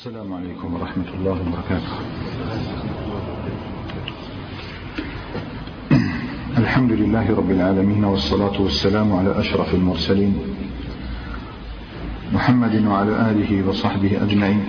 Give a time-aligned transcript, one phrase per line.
[0.00, 1.92] السلام عليكم ورحمة الله وبركاته.
[6.64, 10.34] الحمد لله رب العالمين والصلاة والسلام على أشرف المرسلين.
[12.32, 14.64] محمد وعلى آله وصحبه أجمعين.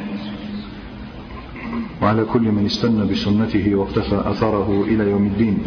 [2.02, 5.58] وعلى كل من استنى بسنته واقتفى أثره إلى يوم الدين.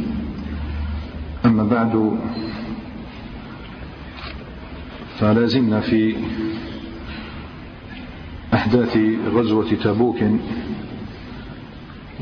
[1.44, 2.20] أما بعد
[5.18, 6.16] فلازمنا في
[8.54, 8.98] أحداث
[9.34, 10.16] غزوة تبوك.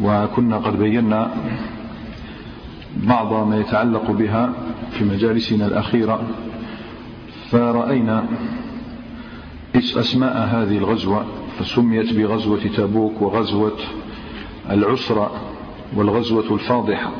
[0.02, 1.34] وكنا قد بينا
[2.96, 4.52] بعض ما يتعلق بها
[4.90, 6.22] في مجالسنا الأخيرة.
[7.50, 8.24] فرأينا
[9.76, 11.24] أسماء هذه الغزوة
[11.58, 13.78] فسميت بغزوة تبوك وغزوة
[14.70, 15.30] العسرة
[15.96, 17.12] والغزوة الفاضحة.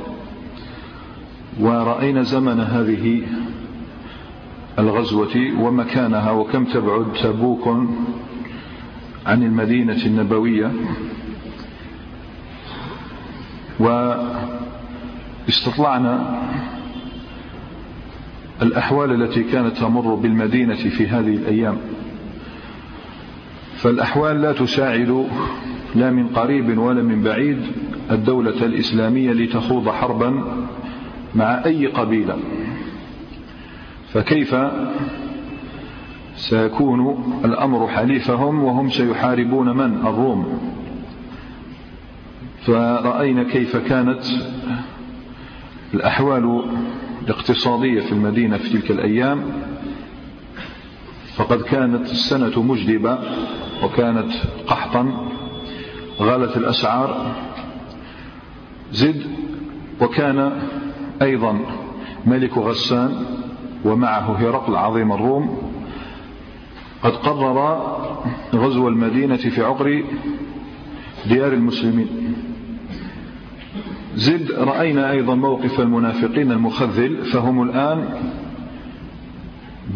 [1.61, 3.23] ورأينا زمن هذه
[4.79, 7.69] الغزوة ومكانها وكم تبعد تبوك
[9.27, 10.73] عن المدينة النبوية.
[15.49, 16.43] واستطلعنا
[18.63, 21.77] الأحوال التي كانت تمر بالمدينة في هذه الأيام.
[23.77, 25.27] فالأحوال لا تساعد
[25.95, 27.59] لا من قريب ولا من بعيد
[28.11, 30.45] الدولة الإسلامية لتخوض حربا
[31.35, 32.39] مع أي قبيلة.
[34.13, 34.55] فكيف
[36.37, 40.59] سيكون الأمر حليفهم وهم سيحاربون من؟ الروم.
[42.67, 44.25] فرأينا كيف كانت
[45.95, 46.65] الأحوال
[47.25, 49.43] الاقتصادية في المدينة في تلك الأيام.
[51.35, 53.19] فقد كانت السنة مجدبة
[53.85, 54.33] وكانت
[54.67, 55.29] قحطا
[56.21, 57.35] غالت الأسعار
[58.93, 59.23] زد
[60.01, 60.63] وكان
[61.23, 61.61] أيضا
[62.27, 63.25] ملك غسان
[63.85, 65.62] ومعه هرقل عظيم الروم.
[67.03, 67.59] قد قرر
[68.55, 70.05] غزو المدينة في عقر
[71.27, 72.09] ديار المسلمين.
[74.15, 78.09] زد رأينا أيضا موقف المنافقين المخذل فهم الآن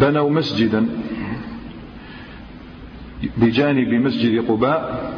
[0.01, 0.87] بنوا مسجدا
[3.37, 5.13] بجانب مسجد قباء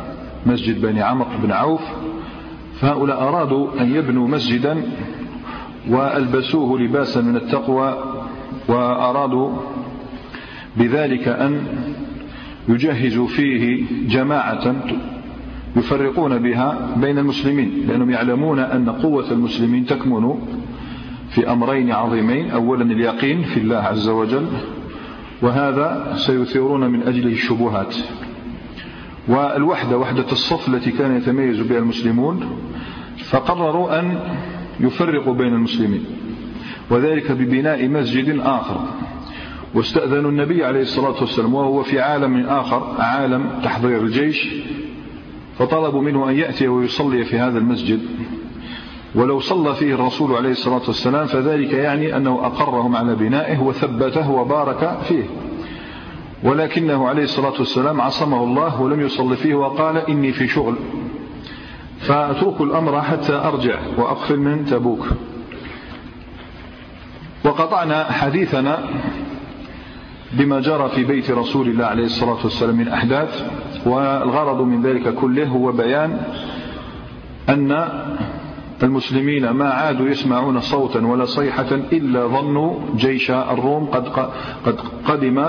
[0.47, 1.83] مسجد بني عمرو بن عوف.
[2.81, 4.83] فهؤلاء أرادوا أن يبنوا مسجدا
[5.89, 7.99] وألبسوه لباسا من التقوى
[8.69, 9.51] وأرادوا
[10.79, 11.61] بذلك أن
[12.69, 14.77] يجهزوا فيه جماعة
[15.77, 20.35] يفرقون بها بين المسلمين لأنهم يعلمون أن قوة المسلمين تكمن
[21.31, 24.47] في أمرين عظيمين أولا اليقين في الله عز وجل
[25.43, 27.97] وهذا سيثيرون من أجله الشبهات.
[29.29, 32.51] والوحدة وحدة الصف التي كان يتميز بها المسلمون
[33.25, 34.19] فقرروا أن
[34.81, 36.05] يفرقوا بين المسلمين
[36.91, 38.81] وذلك ببناء مسجد آخر.
[39.75, 44.49] واستأذنوا النبي عليه الصلاة والسلام وهو في عالم آخر عالم تحضير الجيش
[45.59, 48.01] فطلبوا منه أن يأتي ويصلي في هذا المسجد.
[49.15, 54.99] ولو صلى فيه الرسول عليه الصلاة والسلام فذلك يعني أنه أقرهم على بنائه وثبته وبارك
[55.09, 55.25] فيه.
[56.45, 60.75] ولكنه عليه الصلاة والسلام عصمه الله ولم يصلي فيه وقال إني في شغل
[62.01, 65.07] فأترك الأمر حتى أرجع وأقفل من تبوك.
[67.45, 68.89] وقطعنا حديثنا
[70.33, 73.51] بما جرى في بيت رسول الله عليه الصلاة والسلام من أحداث
[73.87, 76.21] والغرض من ذلك كله هو بيان
[77.49, 77.89] أن
[78.83, 84.09] المسلمين ما عادوا يسمعون صوتا ولا صيحة إلا ظنوا جيش الروم قد
[84.65, 85.49] قد قدم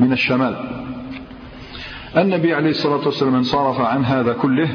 [0.00, 0.56] من الشمال.
[2.16, 4.68] النبي عليه الصلاة والسلام انصرف عن هذا كله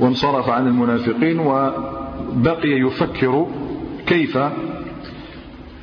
[0.00, 3.46] وانصرف عن المنافقين وبقي يفكر
[4.06, 4.38] كيف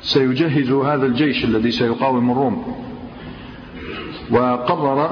[0.02, 2.64] سيجهز هذا الجيش الذي سيقاوم الروم.
[4.30, 5.10] وقرر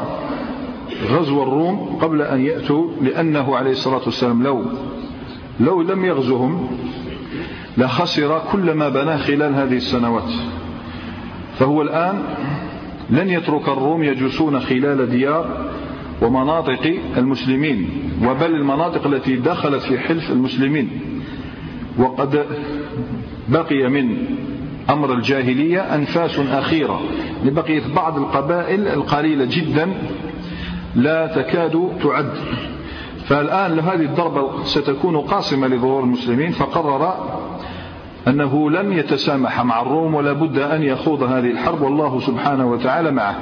[1.09, 4.65] غزو الروم قبل أن يأتوا لأنه عليه الصلاة والسلام لو
[5.61, 6.69] لو لم يغزهم
[7.79, 10.33] لخسر كل ما بناه خلال هذه السنوات.
[11.59, 12.23] فهو الآن
[13.11, 15.71] لن يترك الروم يجوسون خلال ديار
[16.23, 17.89] ومناطق المسلمين
[18.25, 21.01] وبل المناطق التي دخلت في حلف المسلمين.
[21.99, 22.47] وقد
[23.49, 24.17] بقي من
[24.91, 27.01] أمر الجاهلية أنفاس أخيرة.
[27.45, 29.95] لبقية بعض القبائل القليلة جدا
[30.95, 32.33] لا تكاد تعد.
[33.25, 36.51] فالآن هذه الضربة ستكون قاسمة لظهور المسلمين.
[36.51, 37.15] فقرر
[38.29, 43.37] أنه لن يتسامح مع الروم ولا بد أن يخوض هذه الحرب والله سبحانه وتعالى معه.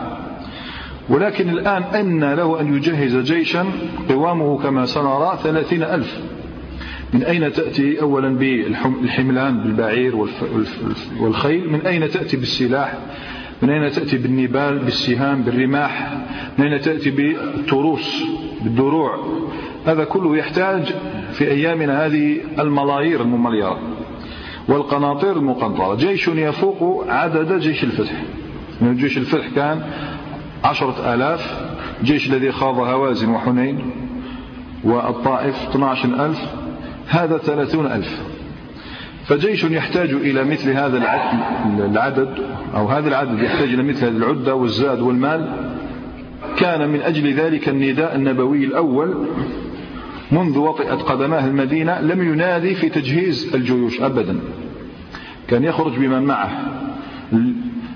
[1.08, 3.66] ولكن الآن أن له أن يجهز جيشا
[4.08, 6.37] قوامه كما سنرى ثلاثين ألف.
[7.12, 10.26] من أين تأتي أولا بالحملان بالبعير
[11.20, 12.94] والخيل؟ من أين تأتي بالسلاح؟
[13.62, 16.18] من أين تأتي بالنبال بالسهام بالرماح؟
[16.58, 18.22] من أين تأتي بالتروس
[18.62, 19.18] بالدروع؟
[19.86, 20.94] هذا كله يحتاج
[21.32, 23.78] في أيامنا هذه الملايير الممليرة
[24.68, 25.94] والقناطير المقنطرة.
[25.94, 28.22] جيش يفوق عدد جيش الفتح.
[28.80, 29.82] من جيش الفتح كان
[30.64, 31.68] عشرة آلاف.
[32.04, 33.90] جيش الذي خاض هوازن وحنين
[34.84, 36.67] والطائف 12 ألف.
[37.08, 38.22] هذا ثلاثون ألف.
[39.26, 40.96] فجيش يحتاج إلى مثل هذا
[41.78, 42.34] العدد
[42.76, 45.48] أو هذا العدد يحتاج إلى مثل هذه العدة والزاد والمال.
[46.56, 49.26] كان من أجل ذلك النداء النبوي الأول
[50.32, 54.40] منذ وطئت قدماه المدينة لم ينادي في تجهيز الجيوش أبدا.
[55.48, 56.50] كان يخرج بمن معه.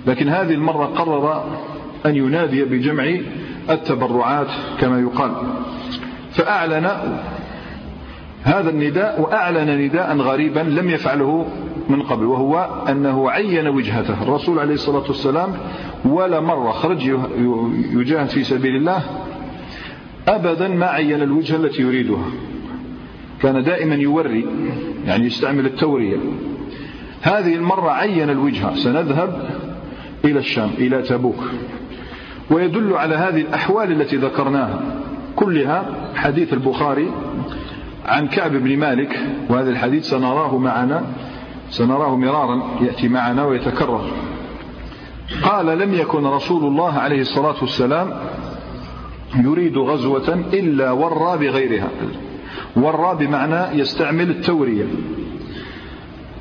[0.06, 1.44] لكن هذه المرة قرر
[2.06, 3.16] أن ينادي بجمع
[3.70, 4.48] التبرعات
[4.80, 5.32] كما يقال.
[6.32, 6.90] فأعلن
[8.44, 11.46] هذا النداء وأعلن نداء غريبا لم يفعله
[11.88, 14.22] من قبل وهو أنه عين وجهته.
[14.22, 15.54] الرسول عليه الصلاة والسلام
[16.04, 17.02] ولا مرة خرج
[17.92, 19.02] يجاهد في سبيل الله
[20.28, 22.24] أبدا ما عين الوجهة التي يريدها.
[23.42, 24.46] كان دائما يوري
[25.06, 26.16] يعني يستعمل التورية.
[27.22, 28.74] هذه المرة عين الوجهة.
[28.74, 29.50] سنذهب
[30.24, 31.44] إلى الشام إلى تبوك.
[32.50, 34.80] ويدل على هذه الأحوال التي ذكرناها.
[35.36, 35.84] كلها
[36.14, 37.08] حديث البخاري
[38.06, 41.02] عن كعب بن مالك وهذا الحديث سنراه معنا
[41.70, 44.04] سنراه مرارا يأتي معنا ويتكرر.
[45.42, 48.20] قال لم يكن رسول الله عليه الصلاة والسلام
[49.36, 51.88] يريد غزوة إلا ورى بغيرها.
[52.76, 54.84] ورى بمعنى يستعمل التورية.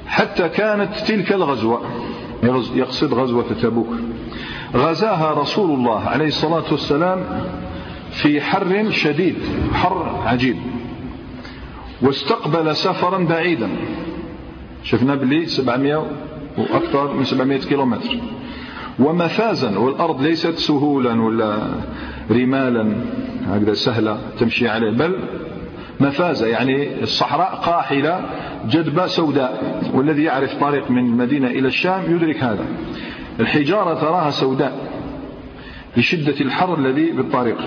[0.07, 1.81] حتى كانت تلك الغزوة
[2.75, 3.88] يقصد غزوة تبوك
[4.75, 7.24] غزاها رسول الله عليه الصلاة والسلام
[8.12, 9.36] في حر شديد
[9.74, 10.57] حر عجيب.
[12.01, 13.69] واستقبل سفرا بعيدا.
[14.83, 16.06] شفنا بلي 700
[16.57, 18.15] وأكثر من 700 كيلومتر.
[19.00, 21.57] ومفازا والأرض ليست سهولا ولا
[22.31, 22.95] رمالا.
[23.48, 24.92] هكذا سهلة تمشي عليه.
[24.92, 25.19] بل
[26.00, 28.25] مفازة يعني الصحراء قاحلة
[28.69, 29.81] جدبة سوداء.
[29.94, 32.65] والذي يعرف طريق من المدينة إلى الشام يدرك هذا.
[33.39, 34.92] الحجارة تراها سوداء
[35.97, 37.57] لشدة الحر الذي بالطريق.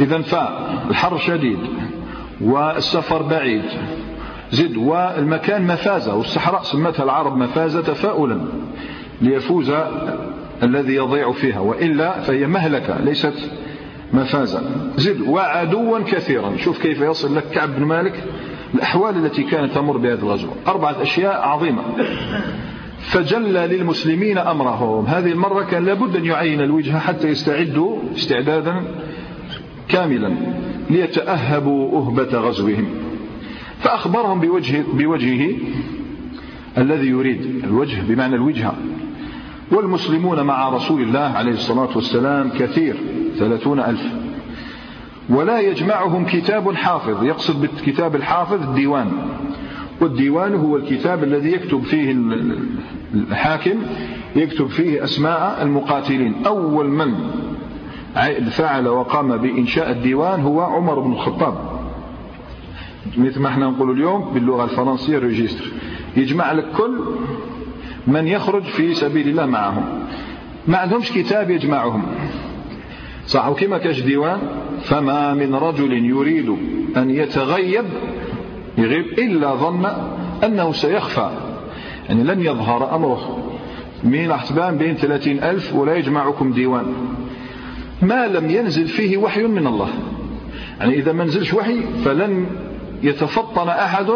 [0.00, 1.58] إذا فالحر شديد.
[2.40, 3.62] والسفر بعيد.
[4.50, 8.40] زد والمكان مفازة والصحراء سمتها العرب مفازة تفاؤلا
[9.22, 9.72] ليفوز
[10.62, 13.50] الذي يضيع فيها وإلا فهي مهلكة ليست
[14.12, 14.62] مفازة.
[14.96, 16.56] زد وعدوا كثيرا.
[16.56, 18.24] شوف كيف يصل لك كعب بن مالك.
[18.74, 20.52] الأحوال التي كانت تمر بهذه الغزوة.
[20.66, 21.82] أربعة أشياء عظيمة.
[23.00, 25.06] فجلى للمسلمين أمرهم.
[25.06, 28.82] هذه المرة كان لابد أن يعين الوجهة حتى يستعدوا استعدادا
[29.88, 30.34] كاملا
[30.90, 32.86] ليتأهبوا أهبة غزوهم.
[33.80, 35.56] فأخبرهم بوجه بوجهه
[36.78, 38.74] الذي يريد الوجه بمعنى الوجهة
[39.72, 42.96] والمسلمون مع رسول الله عليه الصلاة والسلام كثير
[43.38, 44.02] ثلاثون ألف.
[45.28, 49.12] ولا يجمعهم كتاب حافظ يقصد بالكتاب الحافظ الديوان.
[50.00, 52.16] والديوان هو الكتاب الذي يكتب فيه
[53.14, 53.76] الحاكم
[54.36, 56.34] يكتب فيه أسماء المقاتلين.
[56.46, 57.14] أول من
[58.50, 61.54] فعل وقام بإنشاء الديوان هو عمر بن الخطاب.
[63.16, 65.64] مثل ما إحنا نقول اليوم باللغة الفرنسية ريجستر
[66.16, 67.00] يجمع لك كل
[68.06, 69.84] من يخرج في سبيل الله معهم.
[70.66, 72.02] ما عندهمش كتاب يجمعهم.
[73.26, 74.38] صح وكما كاش ديوان
[74.82, 76.56] فما من رجل يريد
[76.96, 77.84] أن يتغيب
[78.78, 79.86] يغيب إلا ظن
[80.44, 81.30] أنه سيخفى.
[82.08, 83.38] يعني لن يظهر أمره.
[84.04, 86.94] من احتبان بين ثلاثين ألف ولا يجمعكم ديوان.
[88.02, 89.88] ما لم ينزل فيه وحي من الله.
[90.80, 92.46] يعني إذا ما نزلش وحي فلن
[93.02, 94.12] يتفطن أحد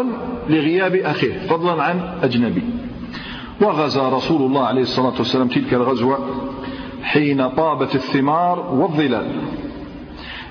[0.49, 2.63] لغياب أخيه فضلا عن أجنبي.
[3.61, 6.19] وغزا رسول الله عليه الصلاة والسلام تلك الغزوة
[7.03, 9.27] حين طابت الثمار والظلال.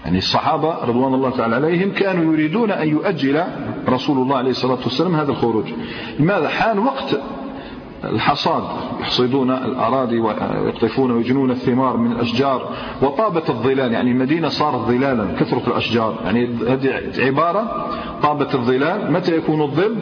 [0.05, 3.45] يعني الصحابة رضوان الله تعالى عليهم كانوا يريدون أن يؤجل
[3.89, 5.65] رسول الله عليه الصلاة والسلام هذا الخروج.
[6.19, 7.21] لماذا؟ حان وقت.
[8.05, 8.63] الحصاد
[9.01, 12.69] يحصدون الأراضي ويقطفون ويجنون الثمار من الأشجار
[13.03, 17.87] وطابت الظلال يعني المدينة صارت ظلالا كثرة الأشجار يعني هذه عبارة
[18.23, 19.97] طابت الظلال متى يكون الظل؟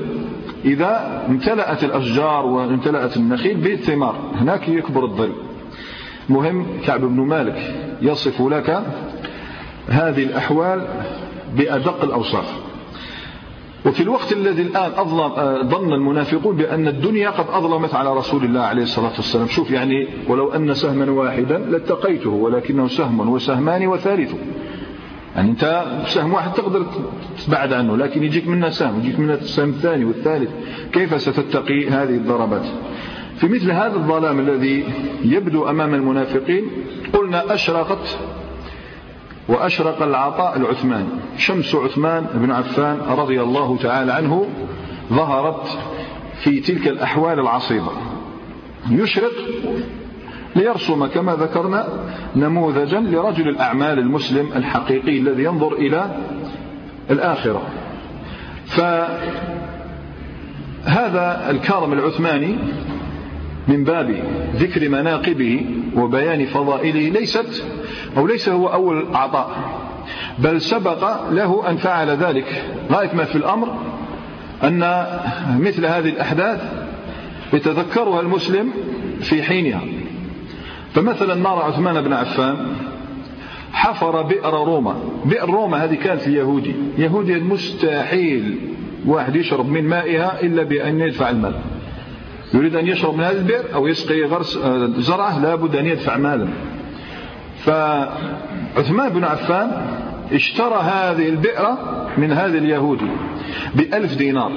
[0.64, 5.32] إذا امتلأت الأشجار وامتلأت النخيل بالثمار هناك يكبر الظل.
[6.28, 8.82] مهم كعب بن مالك يصف لك
[9.88, 10.86] هذه الأحوال
[11.56, 12.67] بأدق الأوصاف.
[13.86, 18.60] وفي الوقت الذي الآن أظلم آه، ظن المنافقون بأن الدنيا قد أظلمت على رسول الله
[18.60, 19.46] عليه الصلاة والسلام.
[19.46, 24.34] شوف يعني ولو أن سهما واحدا لاتقيته ولكنه سهم وسهمان وثالث.
[25.36, 26.86] يعني أنت سهم واحد تقدر
[27.46, 30.50] تبعد عنه لكن يجيك منه سهم يجيك منه السهم الثاني والثالث.
[30.92, 32.66] كيف ستتقي هذه الضربات؟
[33.40, 34.84] في مثل هذا الظلام الذي
[35.24, 36.64] يبدو أمام المنافقين
[37.12, 38.18] قلنا أشرقت
[39.48, 44.46] وأشرق العطاء العثماني شمس عثمان بن عفان رضي الله تعالى عنه
[45.12, 45.78] ظهرت
[46.42, 47.92] في تلك الأحوال العصيبة.
[48.90, 49.32] يشرق
[50.56, 51.88] ليرسم كما ذكرنا
[52.36, 56.16] نموذجا لرجل الأعمال المسلم الحقيقي الذي ينظر إلى
[57.10, 57.62] الآخرة.
[60.84, 62.58] فهذا الكرم العثماني
[63.68, 64.22] من باب
[64.56, 67.64] ذكر مناقبه وبيان فضائله ليست
[68.16, 69.56] أو ليس هو أول عطاء
[70.38, 72.64] بل سبق له أن فعل ذلك.
[72.92, 73.76] غاية ما في الأمر
[74.64, 75.06] أن
[75.58, 76.72] مثل هذه الأحداث
[77.52, 78.70] يتذكرها المسلم
[79.20, 79.80] في حينها.
[80.94, 82.56] فمثلا نرى عثمان بن عفان
[83.72, 84.96] حفر بئر روما.
[85.24, 86.74] بئر روما هذه كانت اليهودي.
[86.98, 88.58] يهودي مستحيل
[89.06, 91.54] واحد يشرب من مائها إلا بأن يدفع المال.
[92.54, 96.48] يريد أن يشرب من هذا البئر أو يسقي غرس آه، زرعة لابد أن يدفع مالا.
[97.64, 99.70] فعثمان بن عفان
[100.32, 101.76] اشترى هذه البئر
[102.18, 103.10] من هذا اليهودي
[103.74, 104.52] بألف دينار.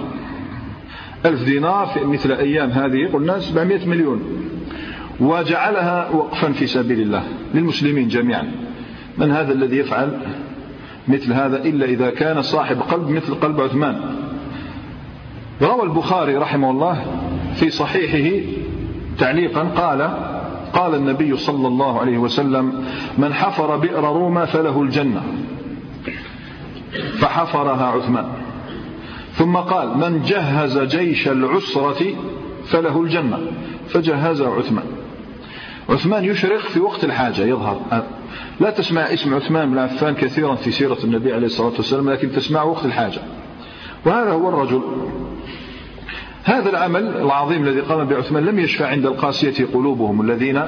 [1.25, 4.21] ألف دينار في مثل أيام هذه قلنا 700 مليون.
[5.19, 8.51] وجعلها وقفا في سبيل الله للمسلمين جميعا.
[9.17, 10.19] من هذا الذي يفعل
[11.07, 14.01] مثل هذا إلا إذا كان صاحب قلب مثل قلب عثمان؟
[15.61, 17.05] روى البخاري رحمه الله
[17.55, 18.45] في صحيحه
[19.17, 20.11] تعليقا قال
[20.73, 22.85] قال النبي صلى الله عليه وسلم
[23.17, 25.23] من حفر بئر روما فله الجنة.
[27.19, 28.25] فحفرها عثمان.
[29.33, 32.15] ثم قال من جهز جيش العسرة
[32.65, 33.39] فله الجنة.
[33.87, 34.85] فجهزها عثمان.
[35.89, 37.81] عثمان يشرق في وقت الحاجة يظهر.
[38.59, 42.63] لا تسمع اسم عثمان بن عفان كثيرا في سيرة النبي عليه الصلاة والسلام لكن تسمع
[42.63, 43.21] وقت الحاجة.
[44.05, 44.81] وهذا هو الرجل.
[46.43, 50.61] هذا العمل العظيم الذي قام به عثمان لم يشفع عند القاسية قلوبهم الذين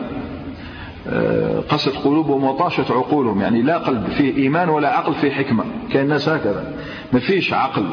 [1.07, 3.41] آه، قست قلوبهم وطاشت عقولهم.
[3.41, 5.63] يعني لا قلب فيه إيمان ولا عقل فيه حكمة.
[5.91, 6.73] كأن الناس هكذا.
[7.13, 7.85] ما فيش عقل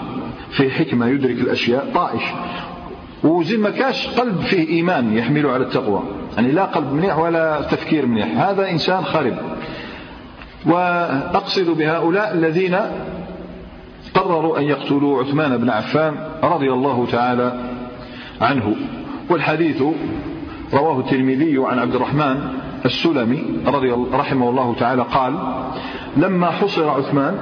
[0.51, 2.23] فيه حكمة يدرك الأشياء طائش.
[3.25, 6.03] وزي ما كاش قلب فيه إيمان يحمله على التقوى.
[6.37, 8.49] يعني لا قلب منيح ولا تفكير منيح.
[8.49, 9.35] هذا إنسان خرب
[10.67, 12.77] وأقصد بهؤلاء الذين
[14.15, 17.70] قرروا أن يقتلوا عثمان بن عفان رضي الله تعالى
[18.41, 18.77] عنه.
[19.31, 19.83] والحديث
[20.73, 22.49] رواه الترمذي عن عبد الرحمن
[22.85, 25.63] السلمي رضي رحمه الله تعالى قال
[26.17, 27.39] لما حصر عثمان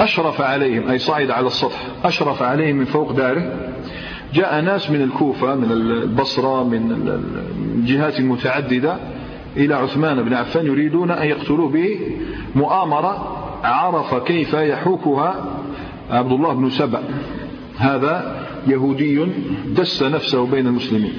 [0.00, 3.52] أشرف عليهم أي صعد على السطح أشرف عليهم من فوق داره
[4.34, 7.20] جاء ناس من الكوفة من البصرة من
[7.78, 8.96] الجهات المتعددة
[9.56, 12.00] إلى عثمان بن عفان يريدون أن يقتلوه به
[12.54, 15.34] مؤامرة عرف كيف يحوكها
[16.10, 17.02] عبد الله بن سبأ.
[17.78, 19.26] هذا يهودي
[19.66, 21.12] دس نفسه بين المسلمين.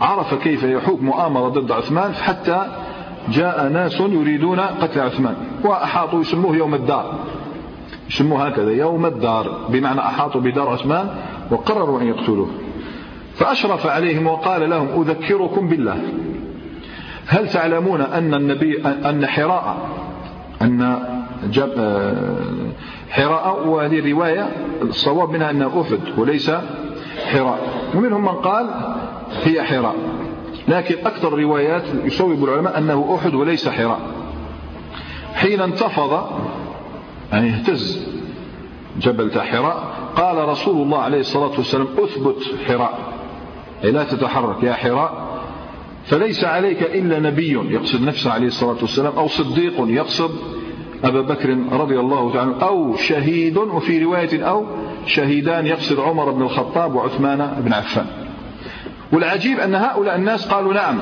[0.00, 2.66] عرف كيف يحوك مؤامرة ضد عثمان حتى
[3.28, 7.18] جاء ناس يريدون قتل عثمان وأحاطوا يسموه يوم الدار.
[8.10, 11.08] يسموه هكذا يوم الدار بمعنى أحاطوا بدار عثمان
[11.50, 12.50] وقرروا أن يقتلوه.
[13.34, 16.02] فأشرف عليهم وقال لهم أذكركم بالله.
[17.26, 19.76] هل تعلمون أن النبي أن حراء
[20.62, 20.98] أن
[23.14, 24.50] حراء وهذه الرواية
[24.82, 26.50] الصواب منها أنها أفد وليس
[27.32, 27.58] حراء.
[27.94, 28.70] ومنهم من قال
[29.44, 29.94] هي حراء.
[30.68, 34.00] لكن أكثر الروايات يصوب العلماء أنه أحد وليس حراء.
[35.34, 36.26] حين انتفض
[37.32, 38.08] يعني اهتز
[39.00, 42.98] جبل حراء قال رسول الله عليه الصلاة والسلام أثبت حراء.
[43.84, 45.24] أي لا تتحرك يا حراء
[46.04, 50.30] فليس عليك إلا نبي يقصد نفسه عليه الصلاة والسلام أو صديق يقصد
[51.04, 54.66] أبا بكر رضي الله تعالى أو شهيد وفي رواية أو
[55.06, 58.06] شهيدان يقصد عمر بن الخطاب وعثمان بن عفان.
[59.12, 60.98] والعجيب أن هؤلاء الناس قالوا نعم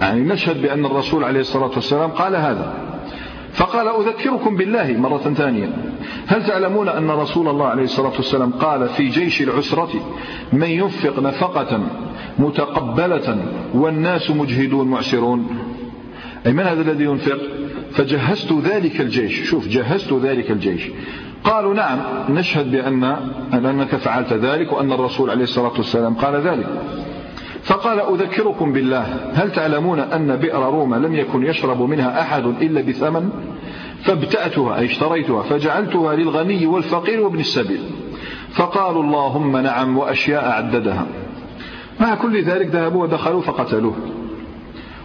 [0.00, 2.88] يعني نشهد بأن الرسول عليه الصلاة والسلام قال هذا.
[3.52, 5.68] فقال أذكركم بالله مرة ثانية
[6.26, 9.90] هل تعلمون أن رسول الله عليه الصلاة والسلام قال في جيش العسرة
[10.52, 11.80] من ينفق نفقة
[12.38, 13.38] متقبلة
[13.74, 15.46] والناس مجهدون معسرون
[16.46, 17.38] أي من هذا الذي ينفق؟
[17.92, 19.50] فجهزت ذلك الجيش.
[19.50, 20.90] شوف جهزت ذلك الجيش.
[21.44, 23.04] قالوا نعم نشهد بأن
[23.52, 26.66] أنك فعلت ذلك وأن الرسول عليه الصلاة والسلام قال ذلك.
[27.62, 33.30] فقال أذكركم بالله هل تعلمون أن بئر روما لم يكن يشرب منها أحد إلا بثمن؟
[34.02, 37.80] فابتأتها أي اشتريتها فجعلتها للغني والفقير وابن السبيل.
[38.52, 41.06] فقالوا اللهم نعم وأشياء عددها.
[42.00, 43.96] مع كل ذلك ذهبوا ودخلوا فقتلوه.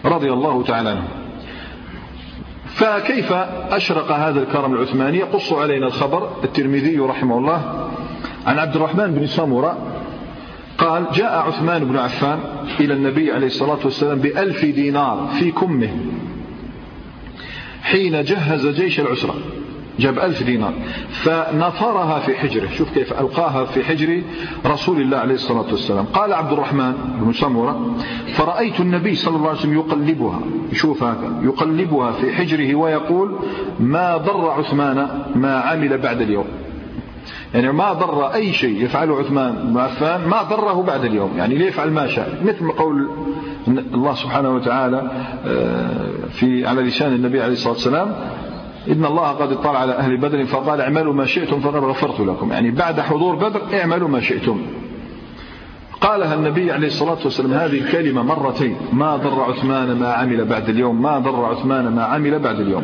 [0.05, 1.22] رضي الله تعالى عنه
[2.73, 3.33] فكيف
[3.71, 7.89] أشرق هذا الكرم العثماني؟ يقص علينا الخبر الترمذي رحمه الله
[8.45, 9.77] عن عبد الرحمن بن سمرة
[10.77, 12.39] قال جاء عثمان بن عفان
[12.79, 15.89] إلى النبي عليه الصلاة والسلام بألف دينار في كمه
[17.83, 19.35] حين جهز جيش العسرة.
[20.00, 20.73] جاب ألف دينار.
[21.09, 22.67] فنثرها في حجره.
[22.67, 24.21] شوف كيف ألقاها في حجر
[24.65, 26.05] رسول الله عليه الصلاة والسلام.
[26.05, 27.95] قال عبد الرحمن بن سمرة
[28.33, 30.39] فرأيت النبي صلى الله عليه وسلم يقلبها.
[30.71, 31.39] يشوف هذا.
[31.43, 33.35] يقلبها في حجره ويقول
[33.79, 36.45] ما ضر عثمان ما عمل بعد اليوم.
[37.53, 41.31] يعني ما ضر أي شيء يفعله عثمان بن عفان ما ضره بعد اليوم.
[41.38, 43.09] يعني ليفعل ما شاء؟ مثل قول
[43.67, 45.12] الله سبحانه وتعالى
[45.45, 48.15] آه، في على لسان النبي عليه الصلاة والسلام
[48.87, 52.51] إن الله قد اطلع على أهل بدر فقال اعملوا ما شئتم فقد غفرت لكم.
[52.51, 54.61] يعني بعد حضور بدر اعملوا ما شئتم.
[56.01, 58.75] قالها النبي عليه الصلاة والسلام هذه الكلمة مرتين.
[58.93, 62.83] ما ضر عثمان ما عمل بعد اليوم ما ضر عثمان ما عمل بعد اليوم.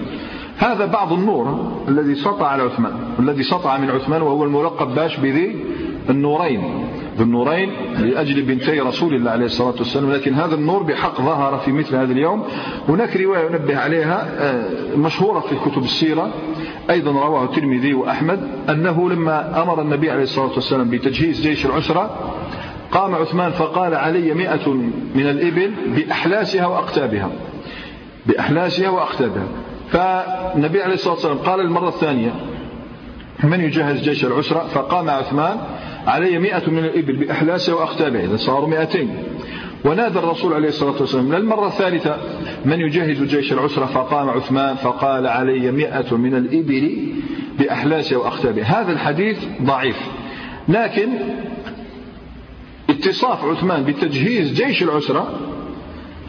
[0.57, 5.65] هذا بعض النور الذي سطع على عثمان الذي سطع من عثمان وهو الملقب باش بذي
[6.09, 6.88] النورين.
[7.19, 10.11] ذو النورين لأجل بنتي رسول الله عليه الصلاة والسلام.
[10.11, 12.43] لكن هذا النور بحق ظهر في مثل هذا اليوم.
[12.89, 16.33] هناك رواية ينبه عليها آه، مشهورة في كتب السيرة
[16.89, 22.33] أيضا رواه الترمذي وأحمد أنه لما أمر النبي عليه الصلاة والسلام بتجهيز جيش العسرة
[22.91, 24.69] قام عثمان فقال علي مئة
[25.15, 27.29] من الإبل بأحلاسها وأقتابها.
[28.25, 29.47] بأحلاسها وأقتابها.
[29.89, 32.31] فالنبي عليه الصلاة والسلام قال المرة الثانية
[33.43, 35.57] من يجهز جيش العسرة؟ فقام عثمان
[36.07, 39.09] علي مئة من الإبل بأحلاسها وأختابها إذا صاروا مئتين.
[39.85, 42.17] ونادى الرسول عليه الصلاة والسلام للمرة الثالثة؟
[42.65, 47.13] من يجهز جيش العسرة فقام عثمان فقال علي مئة من الإبل
[47.59, 49.97] بأحلاسها وأختابها هذا الحديث ضعيف.
[50.67, 51.09] لكن
[52.89, 55.39] اتصاف عثمان بتجهيز جيش العسرة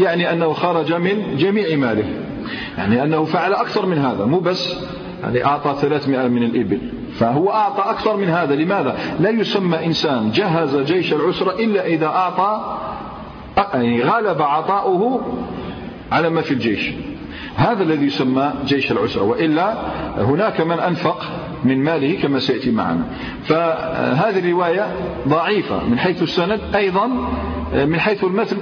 [0.01, 2.05] يعني أنه خرج من جميع ماله.
[2.79, 4.75] يعني أنه فعل أكثر من هذا مو بس.
[5.23, 6.81] يعني أعطى 300 من الإبل.
[7.15, 8.55] فهو أعطى أكثر من هذا.
[8.55, 12.79] لماذا؟ لا يسمى إنسان جهز جيش العسرة إلا إذا أعطى
[13.75, 15.21] يعني غلب عطاؤه
[16.13, 16.91] على ما في الجيش.
[17.57, 19.75] هذا الذي يسمى جيش العسرة وإلا
[20.19, 21.23] هناك من أنفق
[21.65, 23.05] من ماله كما سيأتي معنا.
[23.45, 24.87] فهذه الرواية
[25.29, 26.61] ضعيفة من حيث السند.
[26.75, 27.07] أيضا
[27.75, 28.57] من حيث المثل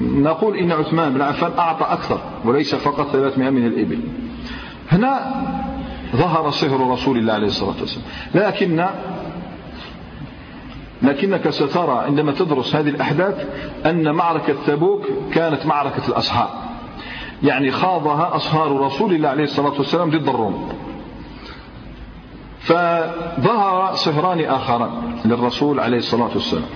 [0.00, 3.98] نقول إن عثمان بن عفان أعطى أكثر وليس فقط 300 من الإبل.
[4.92, 5.42] هنا
[6.16, 8.06] ظهر صهر رسول الله عليه الصلاة والسلام.
[8.34, 8.86] لكن
[11.02, 13.46] لكنك سترى عندما تدرس هذه الأحداث
[13.86, 16.48] أن معركة تبوك كانت معركة الأصحاب
[17.42, 20.68] يعني خاضها أصهار رسول الله عليه الصلاة والسلام ضد الروم.
[22.60, 24.90] فظهر صهران آخران
[25.24, 26.68] للرسول عليه الصلاة والسلام.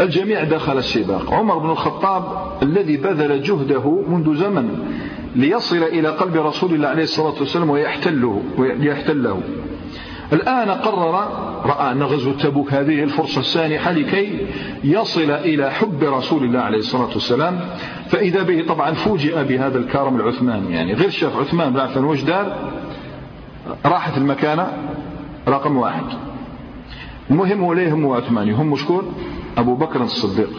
[0.00, 1.32] الجميع دخل السباق.
[1.34, 4.98] عمر بن الخطاب الذي بذل جهده منذ زمن
[5.34, 9.40] ليصل إلى قلب رسول الله عليه الصلاة والسلام ويحتله ويحتله.
[10.32, 11.14] الآن قرر
[11.66, 14.46] رأى أن غزوة تبوك هذه الفرصة السانحة لكي
[14.84, 17.60] يصل إلى حب رسول الله عليه الصلاة والسلام.
[18.08, 22.72] فإذا به طبعا فوجئ بهذا الكرم العثماني يعني غير شاف عثمان بن عفان وش دار
[23.86, 24.72] راحت المكانة
[25.48, 26.04] رقم واحد.
[27.30, 29.14] المهم هو ليه هم عثمان شكون
[29.58, 30.50] أبو بكر الصديق.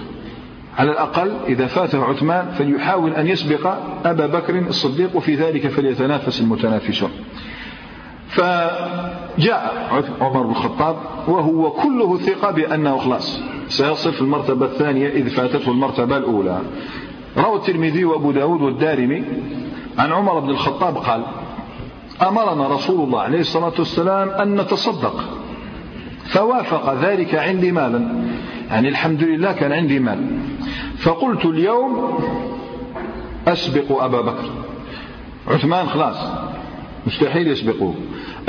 [0.77, 7.11] على الأقل إذا فاته عثمان فليحاول أن يسبق أبا بكر الصديق وفي ذلك فليتنافس المتنافسون.
[8.29, 9.87] فجاء
[10.21, 10.95] عمر بن الخطاب
[11.27, 16.61] وهو كله ثقة بأنه خلاص سيصل في المرتبة الثانية إذ فاتته المرتبة الأولى.
[17.37, 19.23] روى الترمذي وأبو داود والدارمي
[19.97, 21.23] عن عمر بن الخطاب قال
[22.21, 25.23] أمرنا رسول الله عليه الصلاة والسلام أن نتصدق.
[26.25, 28.25] فوافق ذلك عندي مالا.
[28.69, 30.39] يعني الحمد لله كان عندي مال.
[30.97, 32.19] فقلت اليوم
[33.47, 34.49] أسبق أبا بكر.
[35.47, 36.17] عثمان خلاص
[37.07, 37.93] مستحيل يسبقه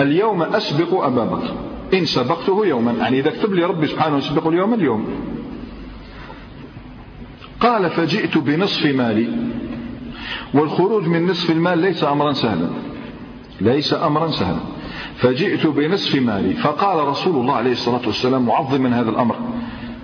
[0.01, 1.55] اليوم أسبق أبا بكر.
[1.95, 2.93] إن سبقته يوما.
[2.93, 5.07] يعني إذا كتب لي ربي سبحانه يسبق اليوم اليوم.
[7.61, 9.29] قال فجئت بنصف مالي.
[10.55, 12.69] والخروج من نصف المال ليس أمرا سهلا.
[13.61, 14.61] ليس أمرا سهلا.
[15.17, 16.55] فجئت بنصف مالي.
[16.55, 19.37] فقال رسول الله عليه الصلاة والسلام معظما هذا الأمر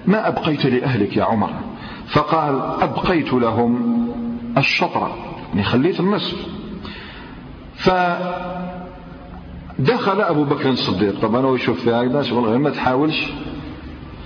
[0.07, 1.51] ما أبقيت لأهلك يا عمر؟
[2.07, 4.03] فقال أبقيت لهم
[4.59, 5.11] الشطر
[5.49, 6.47] يعني خليت النصف.
[9.79, 11.21] فدخل أبو بكر الصديق.
[11.21, 13.33] طبعا هو يشوف في هذا شغل ما تحاولش.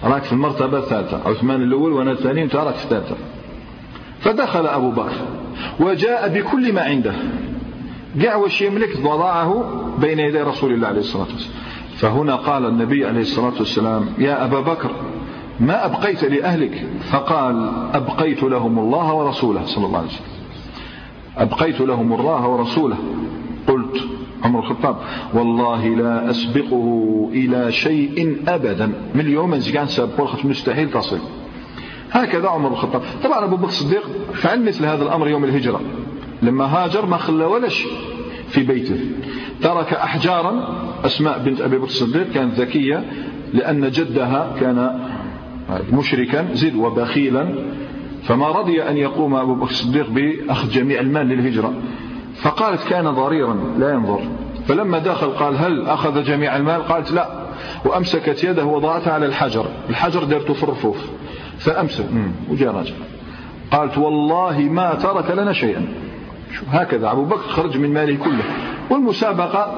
[0.05, 3.17] راك في المرتبة الثالثة عثمان الأول وأنا الثاني أنت راك في الثالثة.
[4.21, 5.17] فدخل أبو بكر
[5.81, 7.15] وجاء بكل ما عنده.
[8.23, 9.65] قاع وش يملك وضعه
[9.99, 11.57] بين يدي رسول الله عليه الصلاة والسلام.
[11.97, 14.91] فهنا قال النبي عليه الصلاة والسلام يا أبا بكر
[15.61, 20.27] ما أبقيت لأهلك؟ فقال أبقيت لهم الله ورسوله صلى الله عليه وسلم.
[21.39, 22.97] أبقيت لهم الله ورسوله.
[23.67, 23.97] قلت
[24.45, 24.97] عمر الخطاب
[25.35, 28.93] والله لا أسبقه إلى شيء أبدا.
[29.15, 31.19] من اليوم كان سابقه مستحيل تصل.
[32.13, 33.03] هكذا عمر الخطاب.
[33.25, 34.03] طبعا أبو بكر الصديق
[34.35, 35.81] فعل مثل هذا الأمر يوم الهجرة.
[36.43, 37.93] لما هاجر ما خلى ولا شيء
[38.49, 39.01] في بيته.
[39.63, 40.69] ترك أحجارا.
[41.05, 43.05] أسماء بنت أبي بكر الصديق كانت ذكية
[43.55, 45.01] لأن جدها كان
[45.93, 47.55] مشركا زد وبخيلا.
[48.23, 51.75] فما رضي أن يقوم أبو بكر الصديق بأخذ جميع المال للهجرة.
[52.43, 54.21] فقالت كان ضريرا لا ينظر.
[54.69, 57.47] فلما دخل قال هل أخذ جميع المال؟ قالت لا.
[57.85, 59.67] وأمسكت يده وضعتها على الحجر.
[59.91, 61.11] الحجر دارته في الرفوف
[61.59, 62.07] فأمسك
[62.51, 62.95] وجاء راجع.
[63.71, 65.87] قالت والله ما ترك لنا شيئا.
[66.69, 67.13] هكذا.
[67.13, 68.45] أبو بكر خرج من ماله كله.
[68.91, 69.75] والمسابقة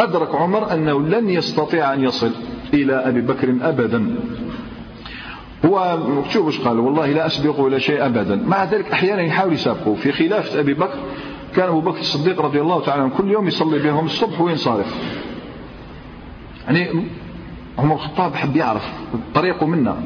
[0.00, 2.30] أدرك عمر أنه لن يستطيع أن يصل
[2.74, 4.14] إلى أبي بكر أبدا.
[5.64, 8.36] هو شوف إيش قال والله لا أسبقه إلى شيء أبدا.
[8.46, 9.94] مع ذلك أحيانا يحاول يسابقه.
[9.94, 10.98] في خلافة أبي بكر
[11.56, 14.94] كان أبو بكر الصديق رضي الله تعالى عنه كل يوم يصلي بهم الصبح وينصرف.
[16.66, 17.06] يعني
[17.78, 18.92] عمر الخطاب حب يعرف
[19.34, 19.96] طريقه منا.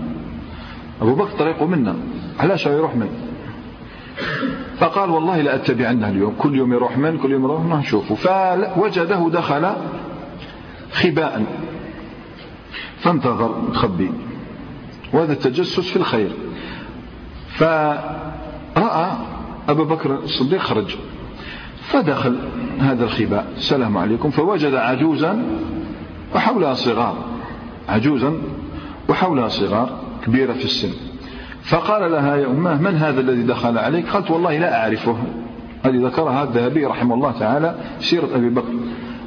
[1.03, 1.97] أبو بكر طريقه منا.
[2.41, 3.09] علاش يروح من
[4.79, 6.35] فقال والله لا أتبعنه اليوم.
[6.39, 8.15] كل يوم يروح من كل يوم يروح من نشوفه.
[8.15, 9.73] فوجده دخل
[10.93, 11.45] خباء.
[12.99, 14.11] فانتظر مخبي
[15.13, 16.31] وهذا التجسس في الخير.
[17.49, 19.13] فرأى
[19.69, 20.97] أبا بكر الصديق خرج
[21.83, 22.37] فدخل
[22.81, 23.47] هذا الخباء.
[23.57, 24.31] السلام عليكم.
[24.31, 25.43] فوجد عجوزا
[26.35, 27.17] وحولها صغار
[27.89, 28.39] عجوزا
[29.09, 30.91] وحولها صغار كبيرة في السن.
[31.63, 35.17] فقال لها يا أمه من هذا الذي دخل عليك؟ قالت والله لا أعرفه.
[35.85, 38.73] هذه ذكرها الذهبي رحمه الله تعالى سيرة أبي بكر.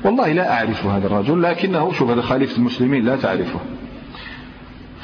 [0.04, 3.60] والله لا أعرف هذا الرجل لكنه شوف هذا خليفة المسلمين لا تعرفه.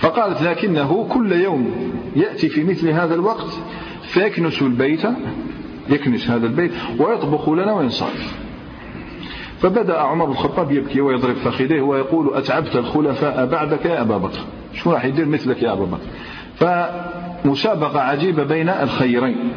[0.02, 3.60] فقالت لكنه كل يوم يأتي في مثل هذا الوقت
[4.04, 5.02] فيكنس البيت
[5.90, 8.38] يكنس هذا البيت ويطبخ لنا وينصرف.
[9.60, 14.40] فبدأ عمر بن الخطاب يبكي ويضرب فخذيه ويقول أتعبت الخلفاء بعدك يا أبا بكر؟
[14.74, 16.02] شو راح يدير مثلك يا أبا بكر؟
[16.56, 19.54] فمسابقة عجيبة بين الخيرين.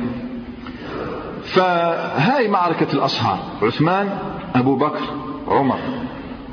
[1.44, 4.18] فهاي معركة الأصهار عثمان
[4.54, 5.02] أبو بكر
[5.48, 5.78] عمر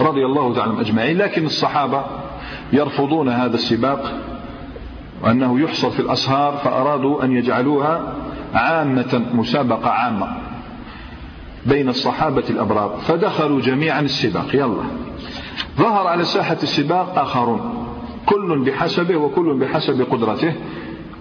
[0.01, 2.20] رضي الله تعالى أجمعين لكن الصحابة
[2.73, 4.13] يرفضون هذا السباق
[5.23, 8.13] وأنه يحصل في الأسهار فأرادوا أن يجعلوها
[8.53, 10.27] عامة مسابقة عامة
[11.65, 12.97] بين الصحابة الأبرار.
[13.01, 14.55] فدخلوا جميعا السباق.
[14.55, 14.83] يلا.
[15.77, 17.87] ظهر على ساحة السباق آخرون.
[18.25, 20.53] كل بحسبه وكل بحسب قدرته.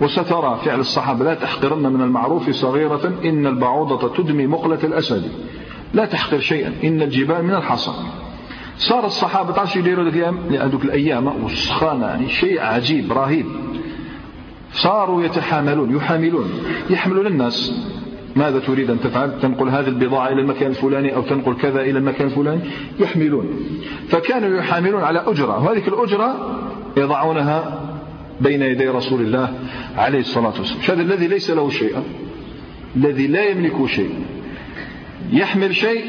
[0.00, 5.32] وسترى فعل الصحابة لا تحقرن من المعروف صغيرة إن البعوضة تدمي مقلة الأسد.
[5.94, 7.92] لا تحقر شيئا إن الجبال من الحصى.
[8.80, 10.10] صار الصحابة تعرف يديروا
[10.68, 13.46] ذوك الأيام؟ والسخانة يعني شيء عجيب رهيب.
[14.72, 16.50] صاروا يتحاملون يحاملون
[16.90, 17.86] يحملون الناس.
[18.36, 22.26] ماذا تريد أن تفعل؟ تنقل هذه البضاعة إلى المكان الفلاني أو تنقل كذا إلى المكان
[22.26, 22.60] الفلاني؟
[23.00, 23.46] يحملون.
[24.08, 26.58] فكانوا يحاملون على أجرة وهذه الأجرة
[26.96, 27.80] يضعونها
[28.40, 29.54] بين يدي رسول الله
[29.96, 30.80] عليه الصلاة والسلام.
[30.88, 31.96] هذا الذي ليس له شيء
[32.96, 34.14] الذي لا يملك شيء
[35.32, 36.04] يحمل شيء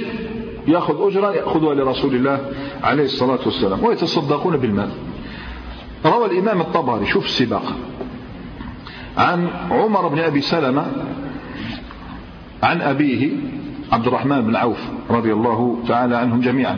[0.67, 2.39] يأخذ أجرة يأخذها لرسول الله
[2.83, 4.89] عليه الصلاة والسلام ويتصدقون بالمال.
[6.05, 7.73] روى الإمام الطبري شوف السباق
[9.17, 10.85] عن عمر بن أبي سلمة
[12.63, 13.31] عن أبيه
[13.91, 16.77] عبد الرحمن بن عوف رضي الله تعالى عنهم جميعا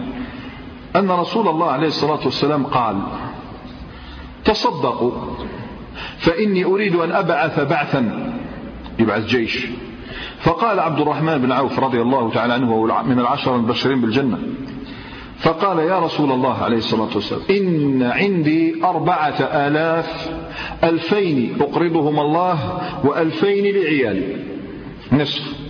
[0.96, 2.96] أن رسول الله عليه الصلاة والسلام قال
[4.46, 5.12] تصدقوا
[6.18, 8.34] فإني أريد أن أبعث بعثا.
[9.00, 9.68] يبعث جيش.
[10.40, 14.38] فقال عبد الرحمن بن عوف رضي الله تعالى عنه وهو من العشر المبشرين بالجنة
[15.38, 20.32] فقال يا رسول الله عليه الصلاة والسلام إن عندي أربعة آلاف
[20.84, 24.46] ألفين أقرضهم الله وألفين لعيالي
[25.12, 25.64] نصف.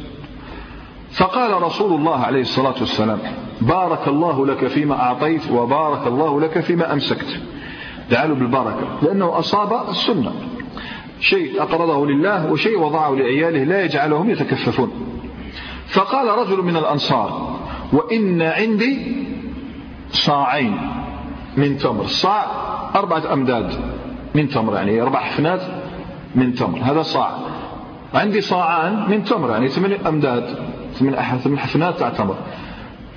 [1.11, 3.19] فقال رسول الله عليه الصلاة والسلام
[3.61, 7.39] بارك الله لك فيما أعطيت وبارك الله لك فيما أمسكت.
[8.11, 10.33] دعاله بالبركة لأنه أصاب السنة.
[11.23, 14.91] شيء أقرضه لله وشيء وضعه لعياله لا يجعلهم يتكففون.
[15.88, 17.59] فقال رجل من الأنصار
[17.93, 19.15] وإن عندي
[20.12, 20.77] صاعين
[21.57, 22.03] من تمر.
[22.03, 22.45] صاع
[22.95, 23.71] أربعة أمداد
[24.36, 25.62] من تمر يعني أربع حفنات
[26.36, 26.79] من تمر.
[26.81, 27.38] هذا صاع.
[28.13, 30.57] عندي صاعان من تمر يعني ثمان أمداد
[30.93, 32.36] ثمان حفنات تاع تمر.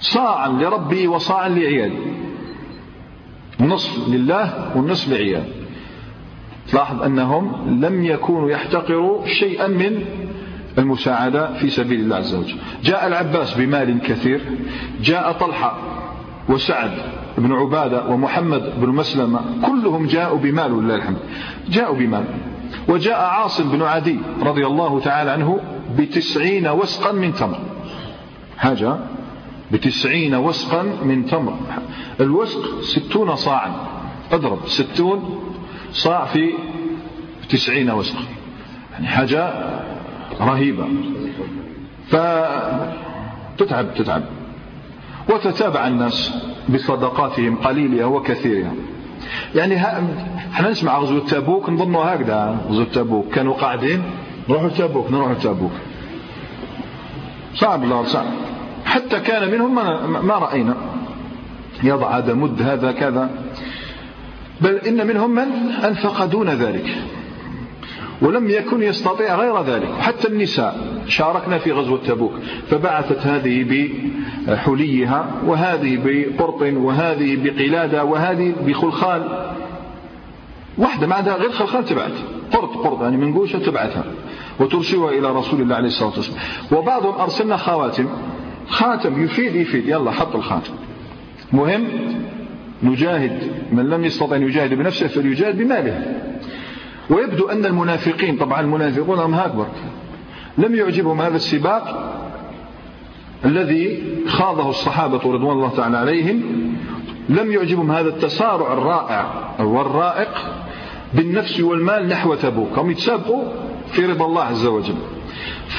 [0.00, 1.98] صاعا لربي وصاعا لعيالي.
[3.60, 5.55] نصف لله والنصف لعيال
[6.72, 10.04] تلاحظ أنهم لم يكونوا يحتقروا شيئا من
[10.78, 12.56] المساعدة في سبيل الله عز وجل.
[12.84, 14.40] جاء العباس بمال كثير
[15.00, 15.78] جاء طلحة
[16.48, 16.90] وسعد
[17.38, 21.18] بن عبادة ومحمد بن مسلمة كلهم جاءوا بمال ولله الحمد.
[21.68, 22.24] جاءوا بمال.
[22.88, 25.60] وجاء عاصم بن عدي رضي الله تعالى عنه
[25.98, 27.58] بتسعين وسقا من تمر.
[28.58, 28.96] حاجة
[29.72, 31.56] بتسعين وسقا من تمر.
[32.20, 33.72] الوسق ستون صاعا.
[34.32, 35.42] اضرب ستون
[35.92, 36.52] صاع في
[37.50, 38.24] تسعين وسقا
[38.92, 39.52] يعني حاجة
[40.40, 40.86] رهيبة.
[42.08, 44.22] فتتعب تتعب.
[45.30, 46.34] وتتابع الناس
[46.68, 48.72] بصدقاتهم قليلها وكثيرها
[49.54, 49.76] يعني
[50.52, 52.58] إحنا نسمع غزوة تابوك نظنوا هكذا.
[52.68, 54.02] غزوة تابوك كانوا قاعدين
[54.48, 55.72] نروحوا تابوك نروحوا تابوك
[57.54, 58.26] صعب الله صعب
[58.84, 59.74] حتى كان منهم
[60.26, 60.76] ما رأينا.
[61.82, 63.30] يضع هذا مد هذا كذا.
[64.60, 66.96] بل إن منهم من أنفق دون ذلك
[68.22, 69.88] ولم يكن يستطيع غير ذلك.
[70.00, 72.32] حتى النساء شاركنا في غزوة تبوك
[72.70, 73.64] فبعثت هذه
[74.46, 79.52] بحليها وهذه بقرط وهذه بقلادة وهذه بخلخال.
[80.78, 82.12] واحدة ما عندها غير خلخال تبعت.
[82.52, 84.04] قرط قرط يعني منقوشة تبعتها.
[84.60, 86.40] وترسلها إلى رسول الله عليه الصلاة والسلام.
[86.72, 88.08] وبعضهم أرسلنا خواتم.
[88.68, 89.88] خاتم يفيد يفيد.
[89.88, 90.72] يلا حط الخاتم.
[91.52, 91.86] مهم؟
[92.82, 96.02] نجاهد من لم يستطع أن يجاهد بنفسه فليجاهد بماله.
[97.10, 99.66] ويبدو أن المنافقين طبعا المنافقون هم هكذا
[100.58, 102.12] لم يعجبهم هذا السباق
[103.44, 106.42] الذي خاضه الصحابة رضوان الله تعالى عليهم.
[107.28, 110.30] لم يعجبهم هذا التسارع الرائع والرائق
[111.14, 112.78] بالنفس والمال نحو تبوك.
[112.78, 113.44] هم يتسابقوا
[113.92, 114.94] في رضا الله عز وجل.